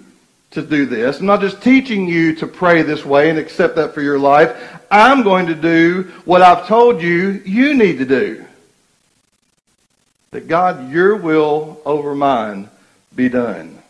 to 0.51 0.61
do 0.61 0.85
this. 0.85 1.19
I'm 1.19 1.25
not 1.25 1.41
just 1.41 1.61
teaching 1.61 2.07
you 2.07 2.35
to 2.35 2.47
pray 2.47 2.83
this 2.83 3.05
way 3.05 3.29
and 3.29 3.39
accept 3.39 3.75
that 3.77 3.93
for 3.93 4.01
your 4.01 4.19
life. 4.19 4.79
I'm 4.91 5.23
going 5.23 5.47
to 5.47 5.55
do 5.55 6.03
what 6.25 6.41
I've 6.41 6.67
told 6.67 7.01
you 7.01 7.41
you 7.45 7.73
need 7.73 7.97
to 7.97 8.05
do. 8.05 8.45
That 10.31 10.47
God, 10.47 10.91
your 10.91 11.17
will 11.17 11.81
over 11.85 12.15
mine 12.15 12.69
be 13.13 13.27
done. 13.27 13.81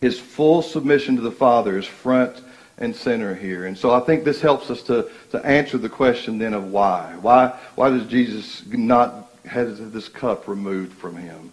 His 0.00 0.18
full 0.18 0.62
submission 0.62 1.16
to 1.16 1.22
the 1.22 1.30
Father 1.30 1.78
is 1.78 1.86
front 1.86 2.40
and 2.78 2.94
center 2.94 3.34
here. 3.34 3.66
And 3.66 3.76
so 3.76 3.92
I 3.92 4.00
think 4.00 4.24
this 4.24 4.40
helps 4.40 4.70
us 4.70 4.82
to, 4.84 5.10
to 5.30 5.44
answer 5.44 5.78
the 5.78 5.88
question 5.88 6.38
then 6.38 6.54
of 6.54 6.72
why. 6.72 7.16
Why, 7.20 7.58
why 7.74 7.90
does 7.90 8.06
Jesus 8.06 8.64
not 8.66 9.30
have 9.44 9.92
this 9.92 10.08
cup 10.08 10.48
removed 10.48 10.92
from 10.92 11.16
him? 11.16 11.52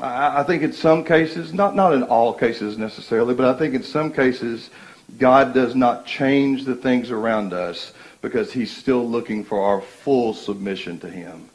I, 0.00 0.42
think 0.42 0.62
in 0.62 0.72
some 0.72 1.04
cases, 1.04 1.54
not, 1.54 1.76
not 1.76 1.94
in 1.94 2.02
all 2.02 2.34
cases 2.34 2.76
necessarily, 2.76 3.34
but 3.34 3.54
I 3.54 3.56
think 3.56 3.74
in 3.74 3.84
some 3.84 4.12
cases, 4.12 4.70
God 5.18 5.54
does 5.54 5.76
not 5.76 6.06
change 6.06 6.64
the 6.64 6.74
things 6.74 7.12
around 7.12 7.52
us 7.52 7.92
because 8.20 8.52
he's 8.52 8.76
still 8.76 9.08
looking 9.08 9.44
for 9.44 9.62
our 9.62 9.80
full 9.80 10.34
submission 10.34 10.98
to 11.00 11.08
him. 11.08 11.48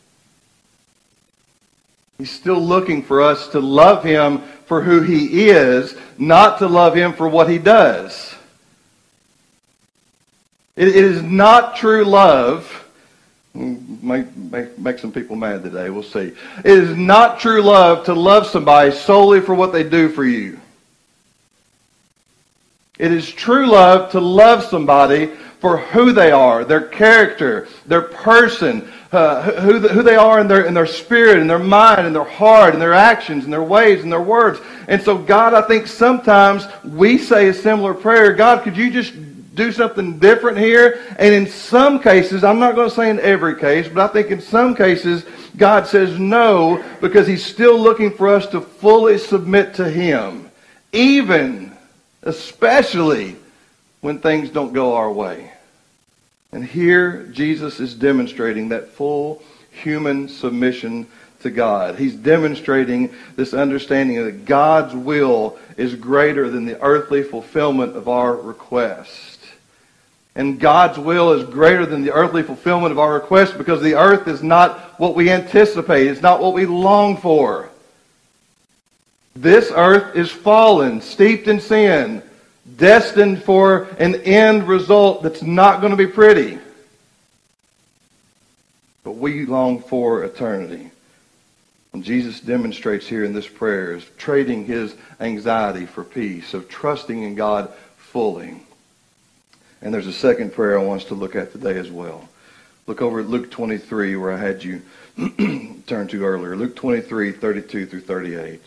He's 2.19 2.29
still 2.29 2.59
looking 2.59 3.01
for 3.01 3.21
us 3.21 3.47
to 3.49 3.61
love 3.61 4.03
him 4.03 4.41
for 4.65 4.81
who 4.81 5.01
he 5.01 5.49
is, 5.49 5.95
not 6.17 6.59
to 6.59 6.67
love 6.67 6.93
him 6.93 7.13
for 7.13 7.29
what 7.29 7.49
he 7.49 7.57
does. 7.57 8.35
it, 10.75 10.89
is 10.89 11.23
not 11.23 11.77
true 11.77 12.03
love 12.03 12.69
mm, 13.55 14.03
Make, 14.03 14.35
make, 14.35 14.77
make 14.77 14.99
some 14.99 15.13
people 15.13 15.37
mad 15.37 15.63
today. 15.63 15.89
We'll 15.89 16.03
see. 16.03 16.33
It 16.59 16.65
is 16.65 16.95
not 16.97 17.39
true 17.39 17.61
love 17.61 18.05
to 18.05 18.13
love 18.13 18.47
somebody 18.47 18.91
solely 18.91 19.39
for 19.39 19.55
what 19.55 19.71
they 19.71 19.83
do 19.83 20.09
for 20.09 20.25
you. 20.25 20.59
It 22.97 23.13
is 23.13 23.31
true 23.31 23.67
love 23.67 24.11
to 24.11 24.19
love 24.19 24.65
somebody 24.65 25.27
for 25.61 25.77
who 25.77 26.11
they 26.11 26.31
are, 26.31 26.65
their 26.65 26.81
character, 26.81 27.69
their 27.85 28.01
person, 28.01 28.91
uh, 29.11 29.41
who, 29.41 29.79
who 29.79 30.03
they 30.03 30.15
are 30.15 30.39
in 30.39 30.47
their, 30.47 30.65
in 30.65 30.73
their 30.73 30.85
spirit, 30.85 31.39
in 31.39 31.47
their 31.47 31.57
mind, 31.57 32.05
in 32.05 32.13
their 32.13 32.23
heart, 32.23 32.73
in 32.73 32.79
their 32.79 32.93
actions, 32.93 33.45
in 33.45 33.51
their 33.51 33.63
ways, 33.63 34.03
in 34.03 34.09
their 34.09 34.21
words. 34.21 34.59
And 34.87 35.01
so, 35.01 35.17
God, 35.17 35.53
I 35.53 35.61
think 35.63 35.87
sometimes 35.87 36.67
we 36.83 37.17
say 37.17 37.47
a 37.47 37.53
similar 37.53 37.93
prayer 37.93 38.33
God, 38.33 38.63
could 38.63 38.77
you 38.77 38.91
just 38.91 39.13
do 39.59 39.71
something 39.73 40.17
different 40.19 40.57
here. 40.57 41.01
And 41.19 41.33
in 41.33 41.45
some 41.45 41.99
cases, 41.99 42.43
I'm 42.43 42.59
not 42.59 42.75
going 42.75 42.89
to 42.89 42.95
say 42.95 43.09
in 43.09 43.19
every 43.19 43.59
case, 43.59 43.87
but 43.87 44.09
I 44.09 44.13
think 44.13 44.31
in 44.31 44.41
some 44.41 44.73
cases, 44.73 45.25
God 45.57 45.85
says 45.85 46.17
no 46.17 46.83
because 47.01 47.27
He's 47.27 47.45
still 47.45 47.77
looking 47.77 48.11
for 48.11 48.29
us 48.29 48.47
to 48.47 48.61
fully 48.61 49.17
submit 49.17 49.73
to 49.75 49.89
Him, 49.89 50.49
even, 50.93 51.75
especially 52.23 53.35
when 54.01 54.19
things 54.19 54.49
don't 54.49 54.73
go 54.73 54.95
our 54.95 55.11
way. 55.11 55.51
And 56.51 56.65
here, 56.65 57.27
Jesus 57.31 57.79
is 57.79 57.93
demonstrating 57.93 58.69
that 58.69 58.89
full 58.89 59.41
human 59.71 60.27
submission 60.27 61.07
to 61.41 61.49
God. 61.49 61.97
He's 61.97 62.15
demonstrating 62.15 63.13
this 63.35 63.53
understanding 63.53 64.23
that 64.23 64.45
God's 64.45 64.93
will 64.95 65.57
is 65.77 65.95
greater 65.95 66.49
than 66.49 66.65
the 66.65 66.81
earthly 66.81 67.23
fulfillment 67.23 67.95
of 67.95 68.09
our 68.09 68.35
request. 68.35 69.39
And 70.35 70.59
God's 70.59 70.97
will 70.97 71.33
is 71.33 71.43
greater 71.49 71.85
than 71.85 72.03
the 72.03 72.13
earthly 72.13 72.43
fulfillment 72.43 72.91
of 72.91 72.99
our 72.99 73.13
request 73.13 73.57
because 73.57 73.81
the 73.81 73.95
earth 73.95 74.27
is 74.27 74.43
not 74.43 74.79
what 74.99 75.15
we 75.15 75.29
anticipate. 75.29 76.07
It's 76.07 76.21
not 76.21 76.41
what 76.41 76.53
we 76.53 76.65
long 76.65 77.17
for. 77.17 77.69
This 79.35 79.71
earth 79.73 80.15
is 80.15 80.31
fallen, 80.31 81.01
steeped 81.01 81.47
in 81.47 81.59
sin, 81.59 82.21
destined 82.77 83.43
for 83.43 83.83
an 83.99 84.15
end 84.15 84.67
result 84.67 85.23
that's 85.23 85.41
not 85.41 85.81
going 85.81 85.91
to 85.91 85.97
be 85.97 86.07
pretty. 86.07 86.59
But 89.03 89.11
we 89.13 89.45
long 89.45 89.81
for 89.81 90.23
eternity. 90.23 90.91
And 91.93 92.03
Jesus 92.03 92.39
demonstrates 92.39 93.07
here 93.07 93.23
in 93.23 93.33
this 93.33 93.47
prayer 93.47 93.93
is 93.93 94.05
trading 94.17 94.65
his 94.65 94.95
anxiety 95.19 95.85
for 95.85 96.03
peace, 96.03 96.53
of 96.53 96.69
trusting 96.69 97.23
in 97.23 97.35
God 97.35 97.73
fully. 97.97 98.61
And 99.81 99.93
there's 99.93 100.07
a 100.07 100.13
second 100.13 100.53
prayer 100.53 100.77
I 100.77 100.83
want 100.83 101.01
us 101.01 101.07
to 101.07 101.15
look 101.15 101.35
at 101.35 101.51
today 101.51 101.77
as 101.77 101.89
well. 101.89 102.29
Look 102.85 103.01
over 103.01 103.21
at 103.21 103.29
Luke 103.29 103.49
23, 103.49 104.15
where 104.15 104.31
I 104.31 104.37
had 104.37 104.63
you 104.63 104.81
turn 105.87 106.07
to 106.07 106.25
earlier. 106.25 106.55
Luke 106.55 106.75
23, 106.75 107.31
32 107.31 107.85
through 107.85 108.01
38. 108.01 108.61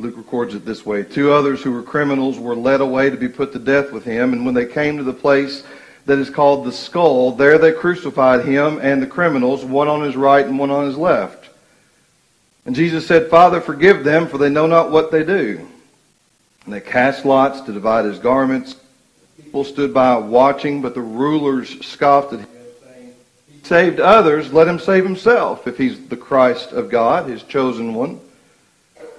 Luke 0.00 0.16
records 0.16 0.54
it 0.54 0.64
this 0.64 0.86
way 0.86 1.02
Two 1.02 1.32
others 1.32 1.62
who 1.62 1.72
were 1.72 1.82
criminals 1.82 2.38
were 2.38 2.54
led 2.56 2.80
away 2.80 3.10
to 3.10 3.16
be 3.16 3.28
put 3.28 3.52
to 3.52 3.58
death 3.58 3.92
with 3.92 4.04
him, 4.04 4.32
and 4.32 4.44
when 4.44 4.54
they 4.54 4.66
came 4.66 4.96
to 4.96 5.04
the 5.04 5.12
place 5.12 5.62
that 6.06 6.18
is 6.18 6.30
called 6.30 6.64
the 6.64 6.72
skull, 6.72 7.32
there 7.32 7.58
they 7.58 7.72
crucified 7.72 8.44
him 8.44 8.78
and 8.80 9.02
the 9.02 9.06
criminals, 9.06 9.64
one 9.64 9.88
on 9.88 10.02
his 10.02 10.16
right 10.16 10.44
and 10.44 10.58
one 10.58 10.70
on 10.70 10.86
his 10.86 10.96
left. 10.96 11.50
And 12.64 12.74
Jesus 12.74 13.06
said, 13.06 13.30
Father, 13.30 13.60
forgive 13.60 14.04
them, 14.04 14.26
for 14.26 14.38
they 14.38 14.50
know 14.50 14.66
not 14.66 14.90
what 14.90 15.10
they 15.10 15.24
do. 15.24 15.66
And 16.64 16.74
they 16.74 16.80
cast 16.80 17.24
lots 17.24 17.60
to 17.62 17.72
divide 17.72 18.04
his 18.04 18.18
garments. 18.18 18.76
People 19.36 19.64
stood 19.64 19.94
by 19.94 20.16
watching, 20.16 20.82
but 20.82 20.94
the 20.94 21.00
rulers 21.00 21.84
scoffed 21.84 22.32
at 22.32 22.40
him, 22.40 22.48
saying, 22.82 23.14
He 23.50 23.64
saved 23.64 24.00
others, 24.00 24.52
let 24.52 24.68
him 24.68 24.78
save 24.78 25.04
himself, 25.04 25.66
if 25.66 25.78
he's 25.78 26.08
the 26.08 26.16
Christ 26.16 26.72
of 26.72 26.90
God, 26.90 27.28
his 27.28 27.42
chosen 27.42 27.94
one. 27.94 28.20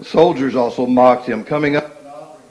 Soldiers 0.01 0.55
also 0.55 0.86
mocked 0.86 1.27
him, 1.27 1.43
coming 1.43 1.75
up 1.75 2.01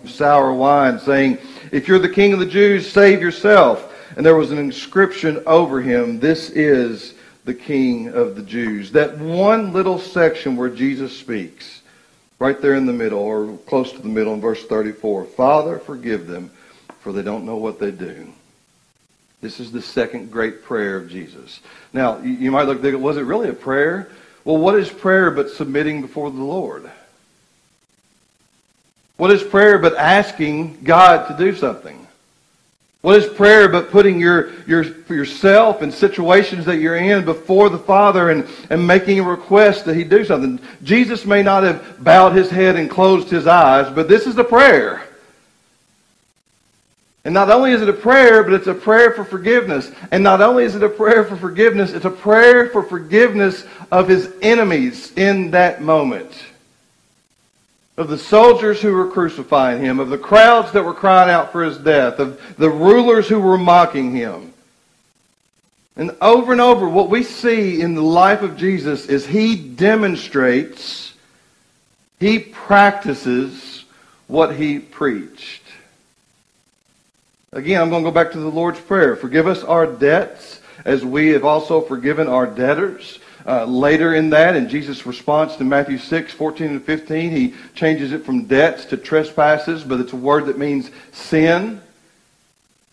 offering 0.01 0.09
sour 0.09 0.53
wine, 0.53 0.99
saying, 0.99 1.39
If 1.73 1.89
you're 1.89 1.99
the 1.99 2.09
king 2.09 2.33
of 2.33 2.39
the 2.39 2.47
Jews, 2.47 2.91
save 2.91 3.21
yourself. 3.21 3.87
And 4.17 4.27
there 4.27 4.37
was 4.37 4.51
an 4.51 4.59
inscription 4.59 5.43
over 5.47 5.81
him, 5.81 6.21
This 6.21 6.51
is 6.51 7.15
the 7.45 7.55
king 7.55 8.09
of 8.09 8.37
the 8.37 8.43
Jews. 8.43 8.93
That 8.93 9.19
one 9.19 9.73
little 9.73 9.99
section 9.99 10.57
where 10.57 10.69
Jesus 10.69 11.17
speaks 11.17 11.83
right 12.39 12.61
there 12.61 12.75
in 12.75 12.87
the 12.87 12.93
middle, 12.93 13.21
or 13.21 13.57
close 13.67 13.93
to 13.93 14.03
the 14.03 14.09
middle 14.09 14.35
in 14.35 14.41
verse 14.41 14.65
34. 14.65 15.25
Father, 15.25 15.79
forgive 15.79 16.27
them, 16.27 16.51
for 17.01 17.13
they 17.13 17.23
don't 17.23 17.45
know 17.45 17.57
what 17.57 17.79
they 17.79 17.91
do. 17.91 18.33
This 19.41 19.61
is 19.61 19.73
the 19.73 19.83
second 19.83 20.31
great 20.31 20.63
prayer 20.63 20.97
of 20.97 21.09
Jesus. 21.09 21.61
Now, 21.93 22.19
you 22.21 22.51
might 22.51 22.65
look, 22.65 22.83
was 23.01 23.17
it 23.17 23.23
really 23.23 23.49
a 23.49 23.55
prayer? 23.55 24.11
Well, 24.45 24.59
what 24.59 24.79
is 24.79 24.91
prayer 24.91 25.31
but 25.31 25.51
submitting 25.51 26.03
before 26.03 26.31
the 26.31 26.43
Lord? 26.43 26.91
What 29.21 29.31
is 29.33 29.43
prayer 29.43 29.79
but 29.79 29.99
asking 29.99 30.83
God 30.83 31.29
to 31.29 31.37
do 31.37 31.55
something? 31.55 32.07
What 33.03 33.17
is 33.17 33.27
prayer 33.27 33.69
but 33.69 33.91
putting 33.91 34.19
your, 34.19 34.51
your, 34.65 34.83
yourself 35.11 35.83
in 35.83 35.93
situations 35.93 36.65
that 36.65 36.79
you're 36.79 36.97
in 36.97 37.27
before 37.27 37.69
the 37.69 37.79
Father 37.79 38.31
and, 38.31 38.49
and 38.71 38.87
making 38.87 39.21
a 39.21 39.23
request 39.23 39.85
that 39.85 39.95
He 39.95 40.05
do 40.05 40.25
something? 40.25 40.59
Jesus 40.83 41.27
may 41.27 41.43
not 41.43 41.65
have 41.65 42.03
bowed 42.03 42.31
his 42.31 42.49
head 42.49 42.77
and 42.77 42.89
closed 42.89 43.29
his 43.29 43.47
eyes, 43.47 43.95
but 43.95 44.09
this 44.09 44.27
is 44.27 44.39
a 44.39 44.45
prayer. 44.45 45.07
And 47.23 47.35
not 47.35 47.51
only 47.51 47.73
is 47.73 47.83
it 47.83 47.91
a 47.91 47.93
prayer, 47.93 48.43
but 48.43 48.55
it's 48.55 48.69
a 48.69 48.75
prayer 48.75 49.13
for 49.13 49.27
forgiveness. 49.27 49.93
And 50.11 50.25
not 50.25 50.41
only 50.41 50.65
is 50.65 50.77
it 50.77 50.83
a 50.83 50.89
prayer 50.89 51.25
for 51.25 51.37
forgiveness, 51.37 51.93
it's 51.93 52.07
a 52.07 52.11
prayer 52.11 52.71
for 52.71 52.83
forgiveness 52.83 53.67
of 53.93 54.09
his 54.09 54.33
enemies 54.41 55.13
in 55.13 55.51
that 55.51 55.83
moment. 55.83 56.33
Of 58.01 58.09
the 58.09 58.17
soldiers 58.17 58.81
who 58.81 58.95
were 58.95 59.09
crucifying 59.09 59.85
him, 59.85 60.01
of 60.01 60.09
the 60.09 60.17
crowds 60.17 60.73
that 60.73 60.87
were 60.87 60.95
crying 60.95 61.29
out 61.29 61.53
for 61.53 61.63
his 61.63 61.77
death, 61.77 62.19
of 62.19 62.41
the 62.57 62.71
rulers 62.71 63.29
who 63.29 63.39
were 63.39 63.59
mocking 63.59 64.13
him. 64.13 64.55
And 65.97 66.17
over 66.23 66.51
and 66.51 66.63
over, 66.63 66.89
what 66.89 67.11
we 67.11 67.23
see 67.23 67.83
in 67.83 67.95
the 67.95 68.01
life 68.01 68.41
of 68.41 68.57
Jesus 68.57 69.05
is 69.05 69.27
he 69.27 69.55
demonstrates, 69.55 71.13
he 72.19 72.39
practices 72.39 73.85
what 74.29 74.57
he 74.57 74.79
preached. 74.79 75.61
Again, 77.53 77.83
I'm 77.83 77.91
going 77.91 78.03
to 78.03 78.11
go 78.11 78.15
back 78.15 78.33
to 78.33 78.39
the 78.39 78.49
Lord's 78.49 78.81
Prayer. 78.81 79.15
Forgive 79.15 79.47
us 79.47 79.63
our 79.63 79.85
debts 79.85 80.63
as 80.87 81.05
we 81.05 81.29
have 81.33 81.45
also 81.45 81.83
forgiven 81.83 82.29
our 82.29 82.47
debtors. 82.47 83.19
Uh, 83.47 83.65
later 83.65 84.15
in 84.15 84.31
that, 84.31 84.57
in 84.57 84.69
Jesus' 84.69 85.07
response 85.07 85.57
to 85.57 85.65
Matthew 85.65 85.99
6, 85.99 86.33
14 86.33 86.67
and 86.69 86.85
15, 86.85 87.31
he 87.31 87.55
changes 87.75 88.13
it 88.13 88.25
from 88.25 88.45
debts 88.45 88.85
to 88.87 88.97
trespasses, 88.97 89.83
but 89.83 90.01
it's 90.01 90.13
a 90.13 90.17
word 90.17 90.47
that 90.47 90.59
means 90.59 90.91
sin. 91.13 91.81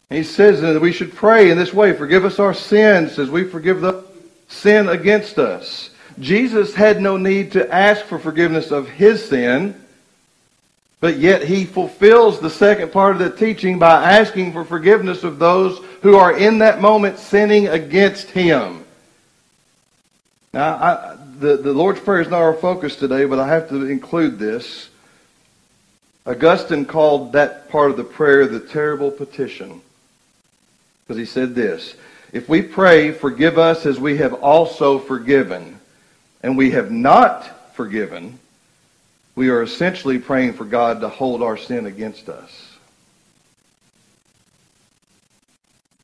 he 0.10 0.24
says 0.24 0.62
that 0.62 0.80
we 0.80 0.92
should 0.92 1.14
pray 1.14 1.52
in 1.52 1.58
this 1.58 1.74
way 1.74 1.94
Forgive 1.94 2.26
us 2.26 2.40
our 2.40 2.54
sins 2.54 3.20
as 3.20 3.30
we 3.30 3.44
forgive 3.44 3.82
the 3.82 4.04
sin 4.48 4.88
against 4.90 5.38
us. 5.38 5.90
Jesus 6.20 6.74
had 6.74 7.02
no 7.02 7.18
need 7.18 7.52
to 7.52 7.74
ask 7.74 8.06
for 8.06 8.18
forgiveness 8.18 8.72
of 8.72 8.88
his 8.90 9.28
sin 9.28 9.76
but 11.00 11.20
yet 11.20 11.44
he 11.44 11.66
fulfills 11.66 12.40
the 12.40 12.50
second 12.50 12.92
part 12.92 13.14
of 13.14 13.20
the 13.20 13.30
teaching 13.30 13.78
by 13.78 14.18
asking 14.18 14.52
for 14.52 14.64
forgiveness 14.64 15.24
of 15.24 15.38
those 15.38 15.80
who 16.02 16.16
are 16.16 16.36
in 16.36 16.60
that 16.60 16.82
moment 16.82 17.20
sinning 17.20 17.68
against 17.68 18.32
him. 18.32 18.84
Now, 20.54 20.76
I, 20.76 21.18
the, 21.40 21.58
the 21.58 21.74
Lord's 21.74 22.00
Prayer 22.00 22.22
is 22.22 22.30
not 22.30 22.42
our 22.42 22.54
focus 22.54 22.96
today, 22.96 23.26
but 23.26 23.40
I 23.40 23.48
have 23.48 23.70
to 23.70 23.86
include 23.86 24.40
this. 24.40 24.90
Augustine 26.26 26.86
called 26.86 27.34
that 27.34 27.70
part 27.70 27.92
of 27.92 27.98
the 27.98 28.04
prayer 28.04 28.48
the 28.48 28.60
terrible 28.60 29.12
petition. 29.12 29.82
Because 31.04 31.18
he 31.18 31.26
said 31.26 31.56
this 31.56 31.96
If 32.34 32.50
we 32.50 32.62
pray, 32.62 33.12
forgive 33.12 33.58
us 33.58 33.86
as 33.86 34.00
we 34.00 34.18
have 34.18 34.34
also 34.34 35.00
forgiven, 35.00 35.80
and 36.44 36.58
we 36.58 36.72
have 36.72 36.92
not 36.92 37.76
forgiven, 37.76 38.40
we 39.36 39.50
are 39.50 39.62
essentially 39.62 40.18
praying 40.18 40.54
for 40.54 40.66
God 40.66 41.02
to 41.02 41.10
hold 41.10 41.44
our 41.44 41.58
sin 41.58 41.86
against 41.86 42.28
us. 42.28 42.67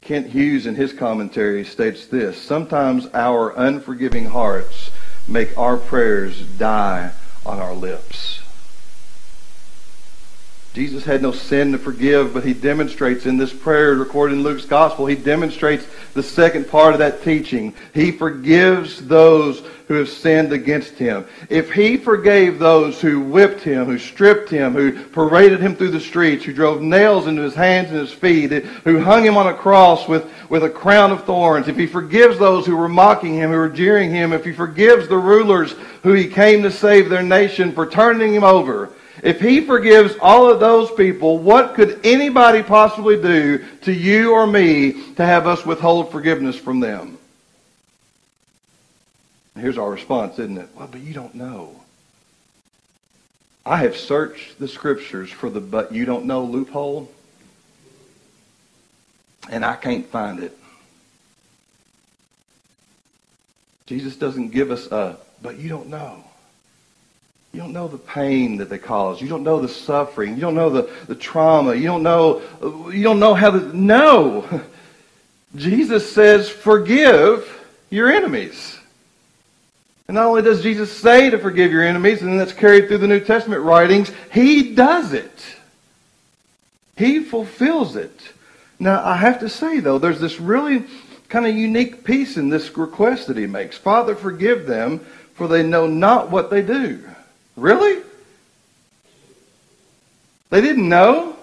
Kent 0.03 0.27
Hughes, 0.27 0.65
in 0.65 0.75
his 0.75 0.91
commentary, 0.91 1.63
states 1.63 2.07
this 2.07 2.37
Sometimes 2.41 3.07
our 3.13 3.57
unforgiving 3.57 4.25
hearts 4.25 4.91
make 5.29 5.57
our 5.57 5.77
prayers 5.77 6.41
die 6.41 7.11
on 7.45 7.59
our 7.59 7.73
lips. 7.73 8.41
Jesus 10.73 11.05
had 11.05 11.21
no 11.21 11.31
sin 11.31 11.71
to 11.73 11.77
forgive, 11.77 12.33
but 12.33 12.43
he 12.43 12.55
demonstrates 12.55 13.27
in 13.27 13.37
this 13.37 13.53
prayer 13.53 13.93
recorded 13.93 14.37
in 14.37 14.43
Luke's 14.43 14.65
gospel, 14.65 15.05
he 15.05 15.15
demonstrates 15.15 15.85
the 16.15 16.23
second 16.23 16.67
part 16.67 16.93
of 16.93 16.99
that 16.99 17.21
teaching. 17.23 17.75
He 17.93 18.11
forgives 18.11 19.05
those 19.05 19.63
who 19.87 19.93
have 19.95 20.09
sinned 20.09 20.51
against 20.51 20.93
him. 20.97 21.27
If 21.47 21.71
he 21.71 21.97
forgave 21.97 22.57
those 22.57 22.99
who 22.99 23.19
whipped 23.21 23.61
him, 23.61 23.85
who 23.85 23.99
stripped 23.99 24.49
him, 24.49 24.73
who 24.73 25.03
paraded 25.09 25.59
him 25.59 25.75
through 25.75 25.91
the 25.91 25.99
streets, 25.99 26.43
who 26.43 26.53
drove 26.53 26.81
nails 26.81 27.27
into 27.27 27.43
his 27.43 27.53
hands 27.53 27.91
and 27.91 27.99
his 27.99 28.11
feet, 28.11 28.51
who 28.51 28.99
hung 28.99 29.23
him 29.23 29.37
on 29.37 29.45
a 29.45 29.53
cross 29.53 30.07
with, 30.07 30.27
with 30.49 30.63
a 30.63 30.69
crown 30.71 31.11
of 31.11 31.23
thorns, 31.25 31.67
if 31.67 31.77
he 31.77 31.85
forgives 31.85 32.39
those 32.39 32.65
who 32.65 32.75
were 32.75 32.89
mocking 32.89 33.35
him, 33.35 33.51
who 33.51 33.57
were 33.57 33.69
jeering 33.69 34.09
him, 34.09 34.33
if 34.33 34.43
he 34.43 34.53
forgives 34.53 35.07
the 35.07 35.17
rulers 35.17 35.73
who 36.01 36.13
he 36.13 36.27
came 36.27 36.63
to 36.63 36.71
save 36.71 37.09
their 37.09 37.21
nation 37.21 37.73
for 37.73 37.85
turning 37.85 38.33
him 38.33 38.43
over, 38.43 38.89
if 39.23 39.39
he 39.39 39.61
forgives 39.61 40.15
all 40.21 40.51
of 40.51 40.59
those 40.59 40.91
people, 40.91 41.37
what 41.37 41.75
could 41.75 42.01
anybody 42.03 42.61
possibly 42.61 43.19
do 43.19 43.63
to 43.83 43.93
you 43.93 44.33
or 44.33 44.45
me 44.45 45.13
to 45.15 45.25
have 45.25 45.47
us 45.47 45.65
withhold 45.65 46.11
forgiveness 46.11 46.57
from 46.57 46.81
them? 46.81 47.17
Here's 49.57 49.77
our 49.77 49.89
response, 49.89 50.39
isn't 50.39 50.57
it? 50.57 50.67
Well, 50.75 50.89
but 50.91 50.99
you 50.99 51.13
don't 51.13 51.35
know. 51.35 51.79
I 53.65 53.77
have 53.77 53.95
searched 53.95 54.59
the 54.59 54.67
scriptures 54.67 55.31
for 55.31 55.49
the 55.49 55.61
but 55.61 55.93
you 55.93 56.03
don't 56.03 56.25
know 56.25 56.43
loophole, 56.43 57.09
and 59.49 59.63
I 59.63 59.77
can't 59.77 60.05
find 60.05 60.43
it. 60.43 60.57
Jesus 63.85 64.17
doesn't 64.17 64.49
give 64.49 64.69
us 64.69 64.87
a 64.87 65.17
but 65.41 65.57
you 65.57 65.69
don't 65.69 65.87
know. 65.87 66.25
You 67.53 67.59
don't 67.59 67.71
know 67.71 67.87
the 67.87 67.99
pain 67.99 68.57
that 68.57 68.69
they 68.69 68.79
cause. 68.79 69.21
You 69.21 69.27
don't 69.27 69.43
know 69.43 69.61
the 69.61 69.69
suffering. 69.69 70.33
You 70.33 70.41
don't 70.41 70.55
know 70.55 70.71
the, 70.71 70.89
the 71.05 71.13
trauma. 71.13 71.75
You 71.75 71.83
don't 71.83 72.01
know, 72.01 72.41
you 72.89 73.03
don't 73.03 73.19
know 73.19 73.35
how 73.35 73.51
to, 73.51 73.77
no. 73.77 74.61
Jesus 75.55 76.11
says, 76.11 76.49
forgive 76.49 77.47
your 77.91 78.11
enemies. 78.11 78.79
And 80.07 80.15
not 80.15 80.25
only 80.25 80.41
does 80.41 80.63
Jesus 80.63 80.91
say 80.91 81.29
to 81.29 81.37
forgive 81.37 81.71
your 81.71 81.83
enemies, 81.83 82.23
and 82.23 82.39
that's 82.39 82.53
carried 82.53 82.87
through 82.87 82.97
the 82.97 83.07
New 83.07 83.19
Testament 83.19 83.61
writings, 83.61 84.11
he 84.31 84.73
does 84.73 85.13
it. 85.13 85.45
He 86.97 87.19
fulfills 87.19 87.95
it. 87.95 88.19
Now, 88.79 89.05
I 89.05 89.15
have 89.15 89.39
to 89.41 89.49
say, 89.49 89.79
though, 89.79 89.99
there's 89.99 90.19
this 90.19 90.39
really 90.39 90.85
kind 91.29 91.45
of 91.45 91.55
unique 91.55 92.03
piece 92.03 92.35
in 92.35 92.49
this 92.49 92.75
request 92.75 93.27
that 93.27 93.37
he 93.37 93.45
makes. 93.45 93.77
Father, 93.77 94.15
forgive 94.15 94.65
them, 94.65 95.05
for 95.35 95.47
they 95.47 95.61
know 95.61 95.85
not 95.85 96.31
what 96.31 96.49
they 96.49 96.63
do. 96.63 97.03
Really? 97.55 98.01
They 100.49 100.61
didn't 100.61 100.87
know. 100.87 101.35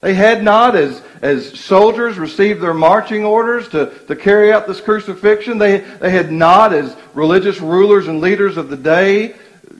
They 0.00 0.14
had 0.14 0.42
not, 0.42 0.76
as, 0.76 1.02
as 1.22 1.58
soldiers 1.58 2.18
received 2.18 2.60
their 2.60 2.74
marching 2.74 3.24
orders 3.24 3.68
to, 3.70 3.92
to 4.06 4.14
carry 4.14 4.52
out 4.52 4.66
this 4.66 4.80
crucifixion, 4.80 5.58
they, 5.58 5.78
they 5.78 6.10
had 6.10 6.30
not, 6.30 6.72
as 6.72 6.96
religious 7.14 7.60
rulers 7.60 8.06
and 8.06 8.20
leaders 8.20 8.56
of 8.56 8.68
the 8.68 8.76
day, 8.76 9.34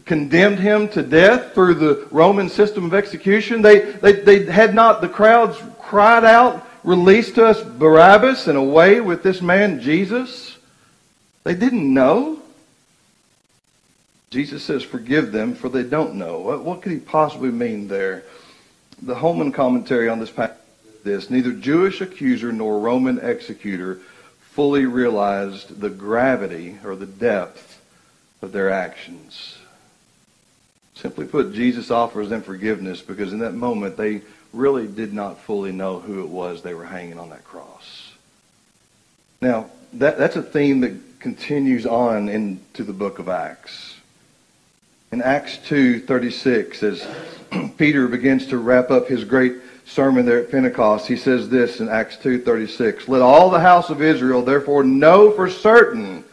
condemned 0.04 0.58
him 0.58 0.88
to 0.88 1.02
death 1.02 1.54
through 1.54 1.74
the 1.74 2.08
Roman 2.10 2.48
system 2.48 2.86
of 2.86 2.94
execution. 2.94 3.62
They, 3.62 3.78
they, 3.78 4.12
they 4.12 4.44
had 4.46 4.74
not, 4.74 5.00
the 5.00 5.08
crowds 5.08 5.58
cried 5.80 6.24
out, 6.24 6.66
release 6.82 7.32
to 7.32 7.46
us 7.46 7.62
Barabbas 7.62 8.46
and 8.46 8.56
away 8.56 9.00
with 9.00 9.22
this 9.22 9.42
man 9.42 9.80
Jesus. 9.80 10.56
They 11.44 11.54
didn't 11.54 11.92
know. 11.92 12.40
Jesus 14.36 14.62
says, 14.62 14.82
Forgive 14.82 15.32
them, 15.32 15.54
for 15.54 15.70
they 15.70 15.82
don't 15.82 16.16
know. 16.16 16.40
What, 16.40 16.62
what 16.62 16.82
could 16.82 16.92
he 16.92 16.98
possibly 16.98 17.50
mean 17.50 17.88
there? 17.88 18.22
The 19.00 19.14
Holman 19.14 19.50
commentary 19.50 20.10
on 20.10 20.20
this 20.20 20.30
passage 20.30 20.58
this 21.04 21.30
neither 21.30 21.52
Jewish 21.52 22.02
accuser 22.02 22.52
nor 22.52 22.78
Roman 22.78 23.18
executor 23.18 24.00
fully 24.50 24.84
realized 24.84 25.80
the 25.80 25.88
gravity 25.88 26.76
or 26.84 26.96
the 26.96 27.06
depth 27.06 27.80
of 28.42 28.52
their 28.52 28.70
actions. 28.70 29.56
Simply 30.94 31.24
put, 31.24 31.54
Jesus 31.54 31.90
offers 31.90 32.28
them 32.28 32.42
forgiveness 32.42 33.00
because 33.00 33.32
in 33.32 33.38
that 33.38 33.54
moment 33.54 33.96
they 33.96 34.20
really 34.52 34.86
did 34.86 35.14
not 35.14 35.40
fully 35.40 35.72
know 35.72 35.98
who 35.98 36.22
it 36.22 36.28
was 36.28 36.60
they 36.60 36.74
were 36.74 36.84
hanging 36.84 37.18
on 37.18 37.30
that 37.30 37.44
cross. 37.44 38.12
Now, 39.40 39.70
that, 39.94 40.18
that's 40.18 40.36
a 40.36 40.42
theme 40.42 40.80
that 40.80 41.20
continues 41.20 41.86
on 41.86 42.28
into 42.28 42.84
the 42.84 42.92
book 42.92 43.18
of 43.18 43.30
Acts. 43.30 43.95
In 45.12 45.22
Acts 45.22 45.58
2:36 45.68 46.82
as 46.82 47.06
Peter 47.76 48.08
begins 48.08 48.46
to 48.48 48.58
wrap 48.58 48.90
up 48.90 49.08
his 49.08 49.24
great 49.24 49.54
sermon 49.84 50.26
there 50.26 50.40
at 50.40 50.50
Pentecost, 50.50 51.06
he 51.06 51.16
says 51.16 51.48
this 51.48 51.80
in 51.80 51.88
Acts 51.88 52.16
2:36, 52.16 53.08
"Let 53.08 53.22
all 53.22 53.50
the 53.50 53.60
house 53.60 53.88
of 53.88 54.02
Israel 54.02 54.42
therefore 54.42 54.82
know 54.82 55.30
for 55.30 55.48
certain 55.48 56.24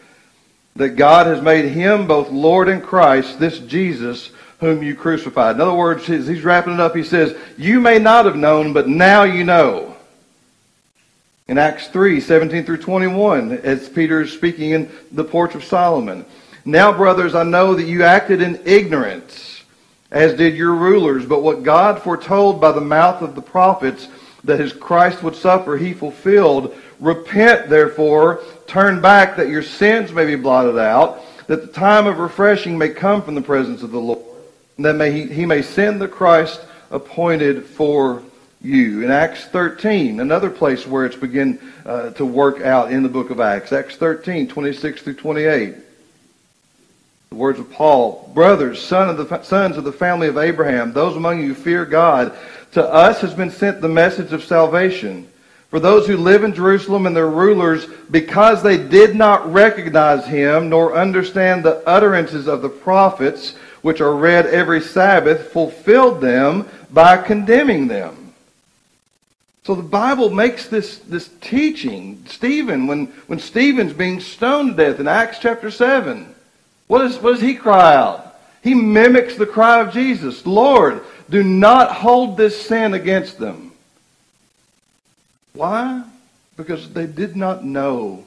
that 0.75 0.95
God 0.95 1.27
has 1.27 1.41
made 1.41 1.65
him 1.65 2.07
both 2.07 2.31
Lord 2.31 2.67
and 2.67 2.81
Christ, 2.81 3.39
this 3.39 3.59
Jesus 3.59 4.31
whom 4.59 4.81
you 4.81 4.95
crucified. 4.95 5.55
In 5.55 5.61
other 5.61 5.73
words, 5.73 6.07
he's 6.07 6.43
wrapping 6.43 6.73
it 6.73 6.79
up. 6.79 6.95
He 6.95 7.03
says, 7.03 7.37
You 7.57 7.79
may 7.79 7.99
not 7.99 8.25
have 8.25 8.37
known, 8.37 8.73
but 8.73 8.87
now 8.87 9.23
you 9.23 9.43
know. 9.43 9.97
In 11.47 11.57
Acts 11.57 11.89
3, 11.89 12.21
17 12.21 12.63
through 12.63 12.77
21, 12.77 13.51
as 13.51 13.89
Peter 13.89 14.21
is 14.21 14.31
speaking 14.31 14.71
in 14.71 14.89
the 15.11 15.25
porch 15.25 15.53
of 15.53 15.63
Solomon. 15.63 16.25
Now, 16.65 16.93
brothers, 16.93 17.35
I 17.35 17.43
know 17.43 17.75
that 17.75 17.83
you 17.83 18.03
acted 18.03 18.41
in 18.41 18.61
ignorance, 18.65 19.63
as 20.11 20.33
did 20.33 20.55
your 20.55 20.73
rulers, 20.73 21.25
but 21.25 21.43
what 21.43 21.63
God 21.63 22.01
foretold 22.01 22.61
by 22.61 22.71
the 22.71 22.81
mouth 22.81 23.21
of 23.21 23.35
the 23.35 23.41
prophets 23.41 24.07
that 24.45 24.59
his 24.59 24.71
Christ 24.71 25.23
would 25.23 25.35
suffer, 25.35 25.75
he 25.75 25.93
fulfilled. 25.93 26.75
Repent, 26.99 27.69
therefore, 27.69 28.41
turn 28.65 29.01
back 29.01 29.35
that 29.35 29.49
your 29.49 29.63
sins 29.63 30.13
may 30.13 30.25
be 30.25 30.35
blotted 30.35 30.77
out, 30.77 31.21
that 31.47 31.61
the 31.61 31.71
time 31.71 32.07
of 32.07 32.19
refreshing 32.19 32.77
may 32.77 32.89
come 32.89 33.21
from 33.21 33.35
the 33.35 33.41
presence 33.41 33.83
of 33.83 33.91
the 33.91 33.99
Lord, 33.99 34.23
and 34.77 34.85
that 34.85 34.95
may 34.95 35.11
he, 35.11 35.33
he 35.33 35.45
may 35.45 35.61
send 35.61 35.99
the 35.99 36.07
Christ 36.07 36.61
appointed 36.91 37.65
for 37.65 38.23
you. 38.61 39.03
In 39.03 39.11
Acts 39.11 39.45
13, 39.45 40.21
another 40.21 40.49
place 40.49 40.87
where 40.87 41.05
it's 41.05 41.17
begin 41.17 41.59
uh, 41.85 42.11
to 42.11 42.25
work 42.25 42.61
out 42.61 42.91
in 42.91 43.03
the 43.03 43.09
book 43.09 43.31
of 43.31 43.41
Acts. 43.41 43.73
Acts 43.73 43.97
13, 43.97 44.47
26 44.47 45.01
through 45.01 45.15
28. 45.15 45.75
The 47.33 47.39
words 47.39 47.57
of 47.57 47.71
Paul, 47.71 48.29
brothers, 48.35 48.79
son 48.79 49.09
of 49.09 49.17
the, 49.17 49.41
sons 49.41 49.75
of 49.75 49.83
the 49.83 49.91
family 49.91 50.27
of 50.27 50.37
Abraham, 50.37 50.93
those 50.93 51.15
among 51.15 51.41
you 51.41 51.47
who 51.47 51.53
fear 51.55 51.83
God, 51.83 52.37
to 52.73 52.87
us 52.87 53.21
has 53.21 53.33
been 53.33 53.49
sent 53.49 53.81
the 53.81 53.89
message 53.89 54.31
of 54.33 54.43
salvation. 54.43 55.27
For 55.71 55.79
those 55.79 56.05
who 56.05 56.15
live 56.15 56.43
in 56.43 56.53
Jerusalem 56.53 57.07
and 57.07 57.15
their 57.15 57.31
rulers, 57.31 57.87
because 58.11 58.61
they 58.61 58.77
did 58.77 59.15
not 59.15 59.51
recognize 59.51 60.27
him 60.27 60.69
nor 60.69 60.95
understand 60.95 61.63
the 61.63 61.77
utterances 61.89 62.47
of 62.47 62.61
the 62.61 62.69
prophets, 62.69 63.55
which 63.81 63.99
are 63.99 64.15
read 64.15 64.45
every 64.45 64.79
Sabbath, 64.79 65.51
fulfilled 65.51 66.21
them 66.21 66.69
by 66.91 67.17
condemning 67.17 67.87
them. 67.87 68.35
So 69.63 69.73
the 69.73 69.81
Bible 69.81 70.29
makes 70.29 70.67
this, 70.67 70.99
this 70.99 71.31
teaching. 71.41 72.25
Stephen, 72.27 72.85
when, 72.85 73.07
when 73.25 73.39
Stephen's 73.39 73.93
being 73.93 74.19
stoned 74.19 74.77
to 74.77 74.91
death 74.91 74.99
in 74.99 75.07
Acts 75.07 75.39
chapter 75.39 75.71
7, 75.71 76.32
what, 76.87 77.01
is, 77.05 77.17
what 77.19 77.31
does 77.31 77.41
he 77.41 77.55
cry 77.55 77.95
out? 77.95 78.39
He 78.61 78.73
mimics 78.73 79.35
the 79.35 79.45
cry 79.45 79.81
of 79.81 79.93
Jesus 79.93 80.45
Lord, 80.45 81.03
do 81.29 81.43
not 81.43 81.91
hold 81.91 82.37
this 82.37 82.65
sin 82.65 82.93
against 82.93 83.39
them. 83.39 83.71
Why? 85.53 86.03
Because 86.57 86.93
they 86.93 87.05
did 87.05 87.35
not 87.35 87.63
know 87.63 88.25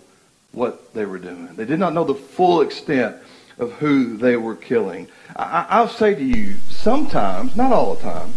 what 0.52 0.94
they 0.94 1.04
were 1.04 1.18
doing. 1.18 1.54
They 1.54 1.64
did 1.64 1.78
not 1.78 1.92
know 1.92 2.04
the 2.04 2.14
full 2.14 2.60
extent 2.60 3.16
of 3.58 3.72
who 3.72 4.16
they 4.16 4.36
were 4.36 4.54
killing. 4.54 5.08
I, 5.34 5.66
I'll 5.68 5.88
say 5.88 6.14
to 6.14 6.22
you, 6.22 6.56
sometimes, 6.70 7.56
not 7.56 7.72
all 7.72 7.94
the 7.94 8.02
time, 8.02 8.34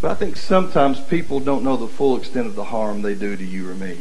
but 0.00 0.10
I 0.10 0.14
think 0.14 0.36
sometimes 0.36 1.00
people 1.00 1.40
don't 1.40 1.64
know 1.64 1.76
the 1.76 1.88
full 1.88 2.16
extent 2.16 2.46
of 2.46 2.54
the 2.54 2.64
harm 2.64 3.02
they 3.02 3.14
do 3.14 3.36
to 3.36 3.44
you 3.44 3.70
or 3.70 3.74
me. 3.74 3.98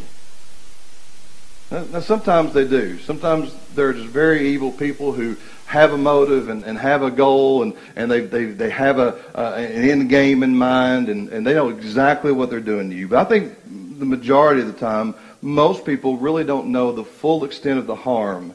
Now, 1.72 2.00
sometimes 2.00 2.54
they 2.54 2.68
do. 2.68 3.00
Sometimes 3.00 3.54
they're 3.74 3.94
just 3.94 4.08
very 4.08 4.50
evil 4.50 4.72
people 4.72 5.12
who 5.12 5.36
have 5.66 5.94
a 5.94 5.98
motive 5.98 6.50
and, 6.50 6.64
and 6.64 6.78
have 6.78 7.02
a 7.02 7.10
goal 7.10 7.64
and, 7.64 7.74
and 7.96 8.10
they, 8.10 8.22
they, 8.22 8.46
they 8.46 8.70
have 8.70 9.00
a, 9.00 9.16
uh, 9.38 9.56
an 9.56 9.90
end 9.90 10.10
game 10.10 10.44
in 10.44 10.56
mind 10.56 11.10
and, 11.10 11.30
and 11.30 11.46
they 11.46 11.54
know 11.54 11.70
exactly 11.70 12.32
what 12.32 12.52
they're 12.52 12.60
doing 12.60 12.90
to 12.92 12.96
you. 12.96 13.08
But 13.08 13.26
I 13.26 13.30
think 13.30 13.54
the 14.00 14.06
majority 14.06 14.62
of 14.62 14.68
the 14.68 14.80
time, 14.80 15.16
most 15.42 15.86
people 15.86 16.18
really 16.18 16.44
don't 16.44 16.68
know 16.68 16.92
the 16.92 17.04
full 17.04 17.46
extent 17.46 17.80
of 17.80 17.88
the 17.88 17.96
harm 17.96 18.54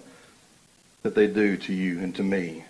that 1.03 1.15
they 1.15 1.27
do 1.27 1.57
to 1.57 1.75
you 1.75 1.99
and 1.99 2.15
to 2.15 2.23
me. 2.23 2.65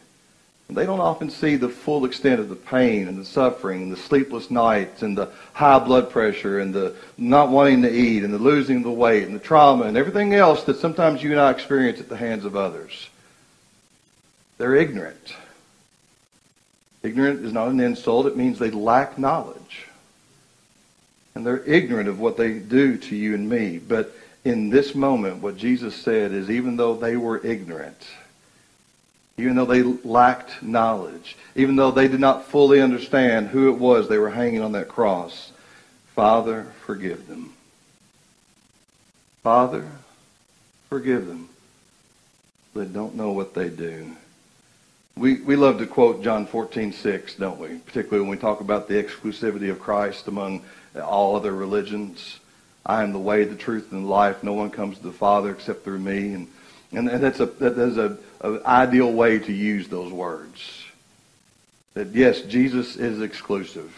They 0.75 0.87
don't 0.87 1.01
often 1.01 1.31
see 1.31 1.57
the 1.57 1.69
full 1.69 2.05
extent 2.05 2.41
of 2.41 2.49
the 2.49 2.57
pain 2.57 3.09
and 3.09 3.19
the 3.19 3.25
suffering 3.25 3.83
and 3.83 3.93
the 3.93 3.97
sleepless 3.97 4.51
nights 4.51 5.03
and 5.03 5.19
the 5.19 5.31
high 5.53 5.79
blood 5.81 6.11
pressure 6.11 6.61
and 6.61 6.73
the 6.73 6.95
not 7.19 7.51
wanting 7.51 7.83
to 7.83 7.93
eat 7.93 8.23
and 8.23 8.33
the 8.33 8.39
losing 8.39 8.83
the 8.83 8.91
weight 8.91 9.25
and 9.25 9.35
the 9.35 9.41
trauma 9.41 9.85
and 9.85 9.97
everything 9.97 10.35
else 10.35 10.63
that 10.65 10.79
sometimes 10.79 11.23
you 11.23 11.33
and 11.33 11.41
I 11.41 11.51
experience 11.51 11.99
at 11.99 12.09
the 12.09 12.17
hands 12.17 12.45
of 12.45 12.57
others. 12.57 13.09
They're 14.59 14.77
ignorant. 14.77 15.35
Ignorant 17.03 17.45
is 17.45 17.53
not 17.53 17.69
an 17.69 17.81
insult. 17.81 18.27
It 18.27 18.37
means 18.37 18.59
they 18.59 18.71
lack 18.71 19.19
knowledge. 19.19 19.87
And 21.35 21.47
they're 21.47 21.65
ignorant 21.65 22.09
of 22.09 22.21
what 22.21 22.37
they 22.37 22.59
do 22.59 22.97
to 22.99 23.17
you 23.17 23.35
and 23.35 23.49
me. 23.49 23.79
But 23.79 24.15
in 24.45 24.71
this 24.71 24.95
moment, 24.95 25.43
what 25.43 25.57
Jesus 25.57 25.95
said 25.95 26.33
is 26.33 26.51
even 26.51 26.77
though 26.77 26.95
they 26.95 27.17
were 27.17 27.45
ignorant, 27.45 28.07
even 29.41 29.57
though 29.57 29.65
they 29.65 29.83
lacked 29.83 30.63
knowledge, 30.63 31.37
even 31.55 31.77
though 31.77 31.91
they 31.91 32.09
did 32.09 32.21
not 32.21 32.47
fully 32.47 32.81
understand 32.81 33.49
who 33.49 33.69
it 33.69 33.79
was 33.79 34.09
they 34.09 34.19
were 34.19 34.31
hanging 34.31 34.61
on 34.61 34.73
that 34.73 34.89
cross. 34.89 35.53
Father, 36.15 36.67
forgive 36.85 37.27
them. 37.29 37.53
Father, 39.43 39.87
forgive 40.89 41.27
them. 41.27 41.49
They 42.75 42.85
don't 42.85 43.15
know 43.15 43.33
what 43.33 43.55
they 43.55 43.69
do. 43.69 44.17
We, 45.17 45.41
we 45.43 45.57
love 45.57 45.79
to 45.79 45.87
quote 45.87 46.23
John 46.23 46.47
14, 46.47 46.93
6, 46.93 47.35
don't 47.35 47.59
we? 47.59 47.79
Particularly 47.79 48.21
when 48.21 48.31
we 48.31 48.37
talk 48.37 48.61
about 48.61 48.89
the 48.89 49.03
exclusivity 49.03 49.71
of 49.71 49.81
Christ 49.81 50.29
among 50.29 50.63
all 51.03 51.37
other 51.37 51.53
religions. 51.53 52.39
I 52.87 53.03
am 53.03 53.13
the 53.13 53.19
way, 53.19 53.45
the 53.45 53.57
truth, 53.57 53.93
and 53.93 54.05
the 54.05 54.09
life. 54.09 54.43
No 54.43 54.53
one 54.53 54.71
comes 54.71 54.99
to 54.99 55.03
the 55.03 55.13
Father 55.13 55.51
except 55.51 55.85
through 55.85 55.99
me. 55.99 56.33
And, 56.33 56.49
and 56.93 57.09
that's 57.09 57.41
a, 57.41 57.47
that 57.47 57.79
is 57.79 57.99
a 57.99 58.17
an 58.43 58.61
ideal 58.65 59.13
way 59.13 59.39
to 59.39 59.53
use 59.53 59.89
those 59.89 60.13
words. 60.13 60.85
That 61.95 62.09
yes, 62.09 62.43
Jesus 62.43 62.97
is 62.97 63.21
exclusive. 63.21 63.95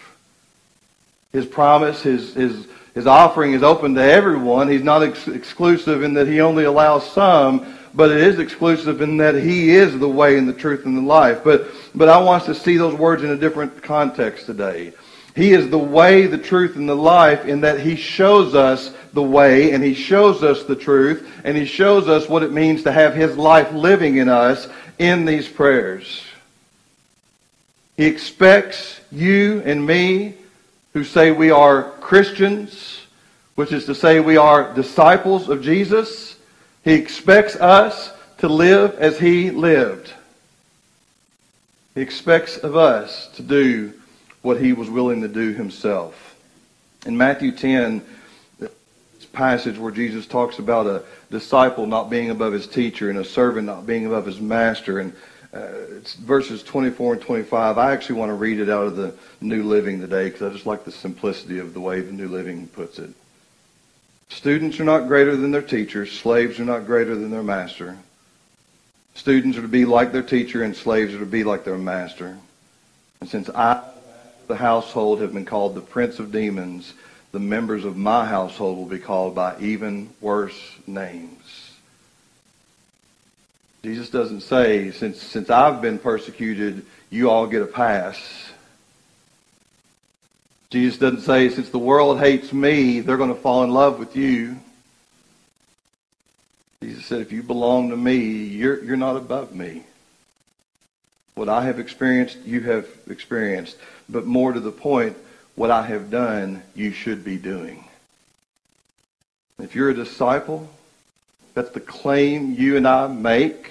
His 1.33 1.47
promise, 1.47 2.03
his, 2.03 2.35
his, 2.35 2.67
his 2.95 3.07
offering 3.07 3.53
is 3.53 3.63
open 3.63 3.95
to 3.95 4.03
everyone. 4.03 4.69
He's 4.69 4.83
not 4.83 5.03
ex- 5.03 5.29
exclusive 5.29 6.03
in 6.03 6.15
that 6.15 6.27
he 6.27 6.41
only 6.41 6.65
allows 6.65 7.11
some, 7.11 7.79
but 7.95 8.11
it 8.11 8.19
is 8.19 8.39
exclusive 8.39 9.01
in 9.01 9.19
that 9.19 9.35
he 9.35 9.71
is 9.71 9.99
the 9.99 10.09
way 10.09 10.37
and 10.37 10.49
the 10.49 10.53
truth 10.53 10.85
and 10.85 10.97
the 10.97 11.03
life. 11.03 11.43
But, 11.45 11.69
but 11.95 12.09
I 12.09 12.19
want 12.19 12.43
us 12.43 12.59
to 12.59 12.63
see 12.63 12.77
those 12.77 12.95
words 12.95 13.23
in 13.23 13.31
a 13.31 13.37
different 13.37 13.83
context 13.83 14.47
today. 14.47 14.93
He 15.35 15.53
is 15.53 15.71
the 15.71 15.79
way, 15.79 16.27
the 16.27 16.39
truth, 16.39 16.77
and 16.77 16.89
the 16.89 16.95
life 16.95 17.47
in 17.47 17.63
that 17.63 17.81
he 17.81 17.97
shows 17.97 18.55
us 18.55 18.93
the 19.15 19.23
way 19.23 19.73
and 19.73 19.83
he 19.83 19.95
shows 19.95 20.43
us 20.43 20.65
the 20.65 20.77
truth 20.77 21.29
and 21.45 21.57
he 21.57 21.65
shows 21.65 22.09
us 22.09 22.29
what 22.29 22.43
it 22.43 22.53
means 22.53 22.83
to 22.83 22.93
have 22.93 23.15
his 23.15 23.37
life 23.37 23.73
living 23.73 24.17
in 24.17 24.29
us 24.29 24.69
in 24.99 25.25
these 25.25 25.49
prayers. 25.49 26.23
He 27.97 28.07
expects 28.07 29.01
you 29.11 29.63
and 29.65 29.87
me 29.87 30.35
who 30.93 31.05
say 31.05 31.31
we 31.31 31.51
are 31.51 31.91
Christians, 32.01 33.03
which 33.55 33.73
is 33.73 33.87
to 33.87 33.95
say 33.95 34.21
we 34.21 34.37
are 34.37 34.75
disciples 34.75 35.49
of 35.49 35.63
Jesus. 35.63 36.37
He 36.85 36.93
expects 36.93 37.57
us 37.57 38.13
to 38.39 38.49
live 38.49 38.95
as 38.99 39.19
he 39.19 39.51
lived. 39.51 40.13
He 41.95 42.01
expects 42.01 42.57
of 42.59 42.77
us 42.77 43.29
to 43.37 43.43
do 43.43 43.93
what 44.43 44.61
he 44.61 44.73
was 44.73 44.91
willing 44.91 45.23
to 45.23 45.29
do 45.29 45.53
himself. 45.53 46.37
In 47.07 47.17
Matthew 47.17 47.53
10, 47.53 48.05
passage 49.33 49.79
where 49.79 49.93
Jesus 49.93 50.27
talks 50.27 50.59
about 50.59 50.87
a 50.87 51.05
disciple 51.31 51.87
not 51.87 52.11
being 52.11 52.31
above 52.31 52.53
his 52.53 52.67
teacher 52.67 53.11
and 53.11 53.19
a 53.19 53.25
servant 53.25 53.67
not 53.67 53.87
being 53.87 54.07
above 54.07 54.27
his 54.27 54.41
master. 54.41 55.01
And 55.01 55.13
uh, 55.53 55.69
it's 55.97 56.15
verses 56.15 56.63
24 56.63 57.15
and 57.15 57.23
25. 57.23 57.79
I 57.79 57.93
actually 57.93 58.19
want 58.19 58.31
to 58.31 58.35
read 58.35 58.61
it 58.61 58.69
out 58.69 58.87
of 58.87 58.97
the 58.97 59.15
New 59.41 59.65
Living 59.65 60.01
today 60.01 60.29
because 60.29 60.43
I 60.43 60.53
just 60.53 60.67
like 60.67 60.85
the 60.85 60.93
simplicity 60.93 61.59
of 61.59 61.75
the 61.75 61.81
way 61.81 62.01
the 62.01 62.13
New 62.13 62.29
Living 62.29 62.69
puts 62.69 62.99
it. 62.99 63.11
Students 64.29 64.81
are 64.81 64.85
not 64.85 65.09
greater 65.09 65.37
than 65.37 65.51
their 65.51 65.63
teachers. 65.63 66.13
Slaves 66.13 66.59
are 66.59 66.65
not 66.65 66.87
greater 66.87 67.15
than 67.15 67.31
their 67.31 67.43
master. 67.43 67.99
Students 69.15 69.59
are 69.59 69.63
to 69.63 69.69
be 69.69 69.85
like 69.85 70.13
their 70.13 70.23
teacher, 70.23 70.63
and 70.63 70.75
slaves 70.75 71.13
are 71.13 71.19
to 71.19 71.27
be 71.27 71.45
like 71.45 71.65
their 71.65 71.77
master. 71.77 72.39
And 73.21 73.29
since 73.29 73.51
I, 73.51 73.83
the 74.53 74.59
household, 74.59 75.23
have 75.23 75.33
been 75.33 75.47
called 75.47 75.75
the 75.75 75.81
prince 75.81 76.19
of 76.19 76.31
demons, 76.31 76.93
the 77.31 77.41
members 77.41 77.87
of 77.87 77.97
my 77.97 78.27
household 78.27 78.77
will 78.77 78.85
be 78.85 78.99
called 78.99 79.35
by 79.35 79.59
even 79.59 80.11
worse 80.21 80.77
names. 80.87 81.71
Jesus 83.83 84.11
doesn't 84.11 84.43
say, 84.43 84.91
since, 84.91 85.23
since 85.23 85.49
I've 85.49 85.81
been 85.81 85.99
persecuted, 85.99 86.85
you 87.09 87.31
all 87.31 87.47
get 87.47 87.63
a 87.63 87.67
pass. 87.67 88.21
Jesus 90.69 90.99
doesn't 90.99 91.23
say, 91.23 91.49
since 91.49 91.71
the 91.71 91.79
world 91.79 92.19
hates 92.19 92.53
me, 92.53 93.01
they're 93.01 93.17
going 93.17 93.35
to 93.35 93.41
fall 93.41 93.65
in 93.65 93.71
love 93.71 93.99
with 93.99 94.15
you. 94.15 94.59
Jesus 96.83 97.07
said, 97.07 97.23
if 97.23 97.33
you 97.33 97.43
belong 97.43 97.89
to 97.89 97.97
me, 97.97 98.19
you're, 98.19 98.85
you're 98.85 98.97
not 98.99 99.17
above 99.17 99.55
me. 99.55 99.85
What 101.35 101.49
I 101.49 101.65
have 101.65 101.79
experienced, 101.79 102.39
you 102.45 102.61
have 102.61 102.87
experienced. 103.09 103.77
But 104.09 104.27
more 104.27 104.53
to 104.53 104.61
the 104.61 104.73
point, 104.73 105.17
what 105.55 105.71
I 105.71 105.87
have 105.87 106.11
done, 106.11 106.63
you 106.75 106.93
should 106.93 107.25
be 107.25 107.37
doing. 107.37 107.85
If 109.59 109.75
you're 109.75 109.91
a 109.91 109.95
disciple, 109.95 110.69
that's 111.55 111.71
the 111.71 111.81
claim 111.81 112.55
you 112.55 112.77
and 112.77 112.89
I 112.89 113.07
make 113.07 113.71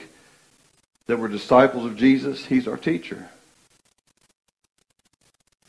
that 1.07 1.19
we're 1.19 1.27
disciples 1.27 1.85
of 1.85 1.97
Jesus. 1.97 2.45
He's 2.45 2.67
our 2.67 2.77
teacher. 2.77 3.30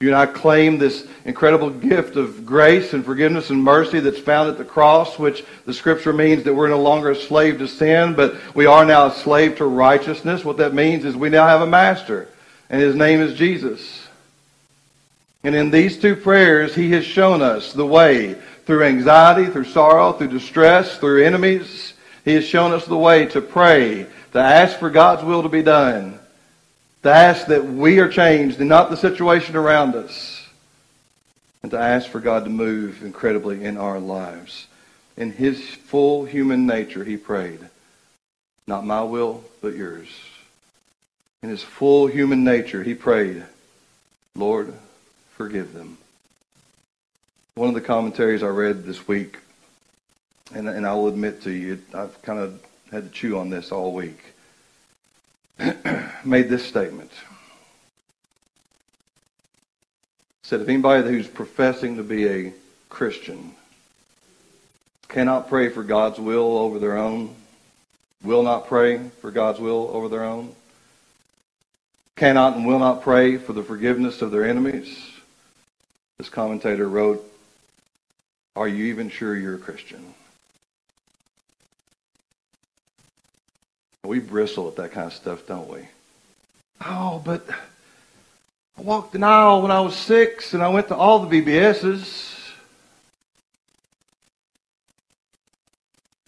You 0.03 0.09
and 0.09 0.17
I 0.17 0.27
claim 0.27 0.79
this 0.79 1.07
incredible 1.25 1.71
gift 1.71 2.17
of 2.17 2.45
grace 2.45 2.93
and 2.93 3.05
forgiveness 3.05 3.51
and 3.51 3.63
mercy 3.63 4.01
that's 4.01 4.19
found 4.19 4.51
at 4.51 4.59
the 4.59 4.65
cross, 4.65 5.17
which 5.17 5.45
the 5.65 5.73
scripture 5.73 6.13
means 6.13 6.43
that 6.43 6.55
we're 6.55 6.69
no 6.69 6.83
longer 6.83 7.13
a 7.13 7.15
slave 7.15 7.59
to 7.59 7.69
sin, 7.69 8.15
but 8.15 8.35
we 8.53 8.67
are 8.67 8.85
now 8.85 9.07
a 9.07 9.15
slave 9.15 9.59
to 9.59 9.65
righteousness. 9.65 10.45
What 10.45 10.57
that 10.57 10.75
means 10.75 11.05
is 11.05 11.15
we 11.15 11.29
now 11.29 11.47
have 11.47 11.61
a 11.61 11.69
master, 11.69 12.27
and 12.69 12.83
his 12.83 12.97
name 12.97 13.21
is 13.21 13.39
Jesus. 13.39 14.09
And 15.45 15.55
in 15.55 15.71
these 15.71 15.97
two 15.97 16.17
prayers, 16.17 16.75
he 16.75 16.91
has 16.91 17.05
shown 17.05 17.41
us 17.41 17.73
the 17.73 17.87
way 17.87 18.35
through 18.67 18.83
anxiety, 18.83 19.53
through 19.53 19.67
sorrow, 19.67 20.15
through 20.15 20.29
distress, 20.29 20.99
through 20.99 21.23
enemies. 21.25 21.95
He 22.25 22.35
has 22.35 22.45
shown 22.45 22.73
us 22.73 22.87
the 22.87 22.99
way 22.99 23.27
to 23.27 23.41
pray, 23.41 24.09
to 24.33 24.41
ask 24.41 24.81
for 24.81 24.91
God's 24.91 25.23
will 25.23 25.45
to 25.45 25.49
be 25.49 25.63
done, 25.63 26.19
to 27.03 27.11
ask 27.11 27.47
that 27.47 27.65
we 27.65 27.99
are 27.99 28.09
changed 28.09 28.61
and 28.61 28.69
not 28.69 28.91
the 28.91 28.97
situation 28.97 29.57
around 29.57 29.95
us, 29.95 30.47
and 31.63 31.71
to 31.71 31.79
ask 31.79 32.09
for 32.09 32.21
God 32.21 32.45
to 32.45 32.51
move 32.51 33.03
incredibly 33.03 33.65
in 33.65 33.77
our 33.77 33.99
lives. 33.99 34.67
In 35.17 35.33
his 35.33 35.61
full 35.63 36.25
human 36.25 36.67
nature, 36.67 37.05
he 37.05 37.17
prayed, 37.17 37.61
Not 38.67 38.87
my 38.87 39.03
will, 39.03 39.45
but 39.61 39.77
yours. 39.77 40.09
In 41.43 41.49
his 41.49 41.63
full 41.63 42.07
human 42.07 42.45
nature, 42.45 42.83
he 42.83 42.95
prayed, 42.95 43.45
Lord, 44.35 44.73
forgive 45.37 45.75
them. 45.75 45.99
One 47.55 47.69
of 47.69 47.75
the 47.75 47.81
commentaries 47.81 48.43
I 48.43 48.49
read 48.49 48.85
this 48.85 49.07
week, 49.07 49.39
and, 50.55 50.69
and 50.69 50.87
I 50.87 50.95
will 50.95 51.09
admit 51.09 51.43
to 51.43 51.51
you, 51.51 51.83
I've 51.93 52.21
kind 52.23 52.39
of 52.39 52.63
had 52.91 53.05
to 53.05 53.11
chew 53.11 53.39
on 53.39 53.51
this 53.51 53.73
all 53.73 53.93
week, 53.93 54.32
made 56.25 56.49
this 56.49 56.65
statement. 56.65 57.11
Said 60.43 60.61
if 60.61 60.69
anybody 60.69 61.09
who's 61.09 61.29
professing 61.29 61.97
to 61.97 62.03
be 62.03 62.29
a 62.29 62.53
Christian 62.89 63.55
cannot 65.09 65.49
pray 65.49 65.69
for 65.69 65.83
God's 65.83 66.19
will 66.19 66.59
over 66.59 66.79
their 66.79 66.97
own, 66.97 67.35
will 68.23 68.43
not 68.43 68.67
pray 68.67 69.09
for 69.21 69.31
God's 69.31 69.61
will 69.61 69.91
over 69.93 70.09
their 70.09 70.25
own, 70.25 70.55
cannot 72.17 72.57
and 72.57 72.67
will 72.67 72.79
not 72.79 73.03
pray 73.03 73.37
for 73.37 73.53
the 73.53 73.63
forgiveness 73.63 74.23
of 74.23 74.31
their 74.31 74.45
enemies, 74.45 75.13
this 76.19 76.29
commentator 76.29 76.89
wrote, 76.89 77.25
Are 78.55 78.69
you 78.69 78.85
even 78.87 79.11
sure 79.11 79.37
you're 79.37 79.57
a 79.57 79.59
Christian? 79.59 80.15
We 84.05 84.19
bristle 84.19 84.69
at 84.69 84.77
that 84.77 84.93
kind 84.93 85.07
of 85.07 85.13
stuff, 85.13 85.47
don't 85.47 85.69
we? 85.69 85.81
Oh, 86.85 87.23
but 87.25 87.47
I 88.77 88.83
walked 88.83 89.15
an 89.15 89.23
aisle 89.23 89.63
when 89.63 89.71
I 89.71 89.81
was 89.81 89.95
six 89.95 90.55
and 90.55 90.63
I 90.63 90.69
went 90.69 90.89
to 90.89 90.97
all 90.97 91.25
the 91.25 91.43
VBSs. 91.43 92.51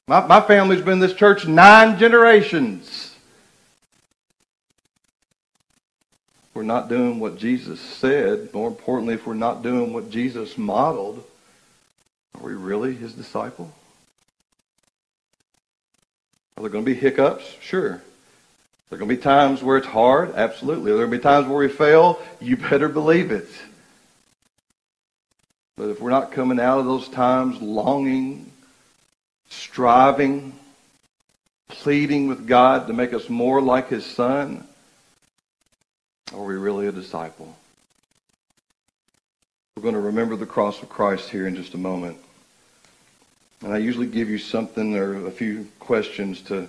My, 0.06 0.26
my 0.26 0.40
family's 0.40 0.82
been 0.82 0.94
in 0.94 0.98
this 1.00 1.14
church 1.14 1.46
nine 1.46 1.98
generations. 1.98 3.04
we're 6.54 6.62
not 6.62 6.88
doing 6.88 7.18
what 7.18 7.37
Jesus 7.37 7.80
said, 7.80 8.54
more 8.54 8.68
importantly, 8.68 9.14
if 9.14 9.26
we're 9.26 9.34
not 9.34 9.62
doing 9.62 9.92
what 9.92 10.08
Jesus 10.08 10.56
modeled, 10.56 11.22
are 12.34 12.46
we 12.46 12.54
really 12.54 12.94
his 12.94 13.12
disciple? 13.12 13.72
Are 16.56 16.62
there 16.62 16.70
going 16.70 16.84
to 16.84 16.90
be 16.90 16.98
hiccups? 16.98 17.44
Sure. 17.60 17.94
Are 17.94 18.02
there 18.90 18.98
going 18.98 19.08
to 19.08 19.16
be 19.16 19.22
times 19.22 19.62
where 19.62 19.76
it's 19.76 19.86
hard? 19.86 20.34
Absolutely. 20.34 20.92
Are 20.92 20.96
there 20.96 21.06
going 21.06 21.18
to 21.18 21.18
be 21.18 21.22
times 21.22 21.48
where 21.48 21.58
we 21.58 21.68
fail? 21.68 22.20
You 22.40 22.56
better 22.56 22.88
believe 22.88 23.32
it. 23.32 23.48
But 25.76 25.88
if 25.88 26.00
we're 26.00 26.10
not 26.10 26.30
coming 26.30 26.60
out 26.60 26.78
of 26.78 26.84
those 26.84 27.08
times 27.08 27.60
longing, 27.60 28.50
striving, 29.48 30.52
pleading 31.68 32.28
with 32.28 32.46
God 32.46 32.86
to 32.86 32.92
make 32.92 33.12
us 33.12 33.28
more 33.28 33.60
like 33.60 33.88
his 33.88 34.06
son, 34.06 34.64
are 36.32 36.44
we 36.44 36.54
really 36.54 36.86
a 36.86 36.92
disciple? 36.92 37.56
We're 39.76 39.82
going 39.82 39.94
to 39.94 40.00
remember 40.00 40.36
the 40.36 40.46
cross 40.46 40.80
of 40.82 40.88
Christ 40.88 41.30
here 41.30 41.48
in 41.48 41.56
just 41.56 41.74
a 41.74 41.78
moment. 41.78 42.18
And 43.64 43.72
I 43.72 43.79
usually 43.79 44.07
give 44.07 44.29
you 44.29 44.37
something 44.37 44.94
or 44.94 45.27
a 45.27 45.31
few 45.31 45.66
questions 45.81 46.42
to 46.42 46.68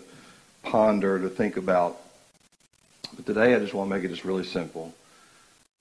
ponder, 0.64 1.20
to 1.20 1.28
think 1.28 1.58
about. 1.58 2.00
But 3.14 3.26
today 3.26 3.54
I 3.54 3.60
just 3.60 3.74
want 3.74 3.90
to 3.90 3.96
make 3.96 4.06
it 4.06 4.08
just 4.08 4.24
really 4.24 4.46
simple. 4.46 4.94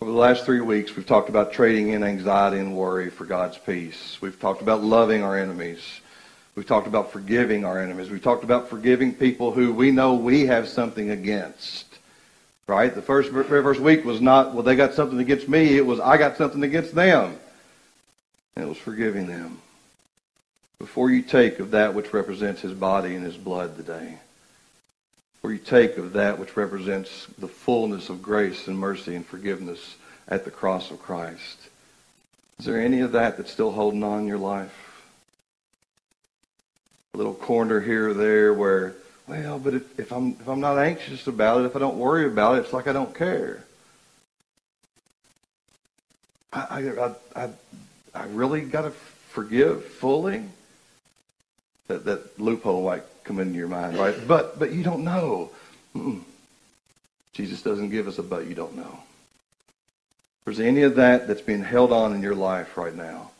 Over 0.00 0.10
the 0.10 0.18
last 0.18 0.44
three 0.44 0.60
weeks, 0.60 0.96
we've 0.96 1.06
talked 1.06 1.28
about 1.28 1.52
trading 1.52 1.90
in 1.90 2.02
anxiety 2.02 2.58
and 2.58 2.76
worry 2.76 3.10
for 3.10 3.26
God's 3.26 3.56
peace. 3.58 4.18
We've 4.20 4.38
talked 4.40 4.60
about 4.60 4.82
loving 4.82 5.22
our 5.22 5.38
enemies. 5.38 5.78
We've 6.56 6.66
talked 6.66 6.88
about 6.88 7.12
forgiving 7.12 7.64
our 7.64 7.80
enemies. 7.80 8.10
We've 8.10 8.20
talked 8.20 8.42
about 8.42 8.68
forgiving 8.68 9.14
people 9.14 9.52
who 9.52 9.72
we 9.72 9.92
know 9.92 10.14
we 10.14 10.46
have 10.46 10.66
something 10.66 11.10
against. 11.10 11.86
Right? 12.66 12.92
The 12.92 13.02
first, 13.02 13.30
very 13.30 13.62
first 13.62 13.78
week 13.78 14.04
was 14.04 14.20
not, 14.20 14.52
well, 14.52 14.64
they 14.64 14.74
got 14.74 14.94
something 14.94 15.20
against 15.20 15.48
me. 15.48 15.76
It 15.76 15.86
was, 15.86 16.00
I 16.00 16.16
got 16.16 16.36
something 16.36 16.64
against 16.64 16.92
them. 16.92 17.38
And 18.56 18.64
it 18.64 18.68
was 18.68 18.78
forgiving 18.78 19.28
them. 19.28 19.60
Before 20.78 21.10
you 21.10 21.22
take 21.22 21.58
of 21.60 21.70
that 21.72 21.94
which 21.94 22.12
represents 22.12 22.60
his 22.60 22.72
body 22.72 23.14
and 23.14 23.24
his 23.24 23.36
blood 23.36 23.76
today, 23.76 24.18
before 25.36 25.52
you 25.52 25.58
take 25.58 25.96
of 25.98 26.14
that 26.14 26.38
which 26.38 26.56
represents 26.56 27.26
the 27.38 27.48
fullness 27.48 28.08
of 28.08 28.22
grace 28.22 28.66
and 28.66 28.78
mercy 28.78 29.14
and 29.14 29.26
forgiveness 29.26 29.96
at 30.28 30.44
the 30.44 30.50
cross 30.50 30.90
of 30.90 31.00
Christ, 31.00 31.68
is 32.58 32.64
there 32.64 32.80
any 32.80 33.00
of 33.00 33.12
that 33.12 33.36
that's 33.36 33.52
still 33.52 33.72
holding 33.72 34.02
on 34.02 34.20
in 34.20 34.26
your 34.26 34.38
life? 34.38 35.04
A 37.12 37.16
little 37.16 37.34
corner 37.34 37.80
here 37.80 38.10
or 38.10 38.14
there 38.14 38.52
where 38.52 38.94
well, 39.26 39.58
but 39.58 39.74
if, 39.74 39.98
if 39.98 40.12
I'm 40.12 40.30
if 40.40 40.48
I'm 40.48 40.60
not 40.60 40.78
anxious 40.78 41.26
about 41.26 41.62
it, 41.62 41.66
if 41.66 41.76
I 41.76 41.78
don't 41.78 41.96
worry 41.96 42.26
about 42.26 42.56
it, 42.56 42.60
it's 42.60 42.72
like 42.72 42.86
I 42.86 42.92
don't 42.92 43.14
care. 43.14 43.64
I 46.52 46.60
I 46.96 47.14
I, 47.34 47.48
I 48.14 48.24
really 48.26 48.60
got 48.62 48.82
to 48.82 48.90
forgive 48.90 49.84
fully. 49.84 50.44
That 51.88 52.04
that 52.04 52.40
loophole 52.40 52.84
might 52.84 53.02
come 53.24 53.38
into 53.38 53.58
your 53.58 53.68
mind, 53.68 53.98
right? 53.98 54.16
But 54.26 54.58
but 54.58 54.72
you 54.72 54.82
don't 54.82 55.04
know. 55.04 55.50
Mm-mm. 55.94 56.22
Jesus 57.32 57.62
doesn't 57.62 57.90
give 57.90 58.08
us 58.08 58.18
a 58.18 58.22
but 58.22 58.46
you 58.46 58.54
don't 58.54 58.76
know. 58.76 59.00
If 60.40 60.44
there's 60.44 60.60
any 60.60 60.82
of 60.82 60.96
that 60.96 61.26
that's 61.26 61.40
being 61.40 61.64
held 61.64 61.92
on 61.92 62.14
in 62.14 62.22
your 62.22 62.34
life 62.34 62.76
right 62.76 62.94
now, 62.94 63.30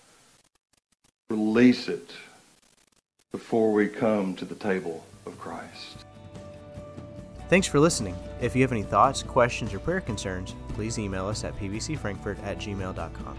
release 1.31 1.89
it 1.89 2.11
before 3.31 3.73
we 3.73 3.89
come 3.89 4.35
to 4.37 4.45
the 4.45 4.55
table 4.55 5.05
of 5.27 5.39
Christ. 5.39 6.05
Thanks 7.49 7.67
for 7.67 7.79
listening. 7.79 8.17
If 8.41 8.57
you 8.57 8.63
have 8.63 8.73
any 8.73 8.83
thoughts, 8.83 9.23
questions, 9.23 9.75
or 9.75 9.79
prayer 9.79 10.01
concerns, 10.01 10.55
please 10.71 10.99
email 10.99 11.27
us 11.27 11.45
at 11.45 11.57
pbcfrankfurt 11.59 12.43
at 12.43 12.59
gmail.com. 12.59 13.37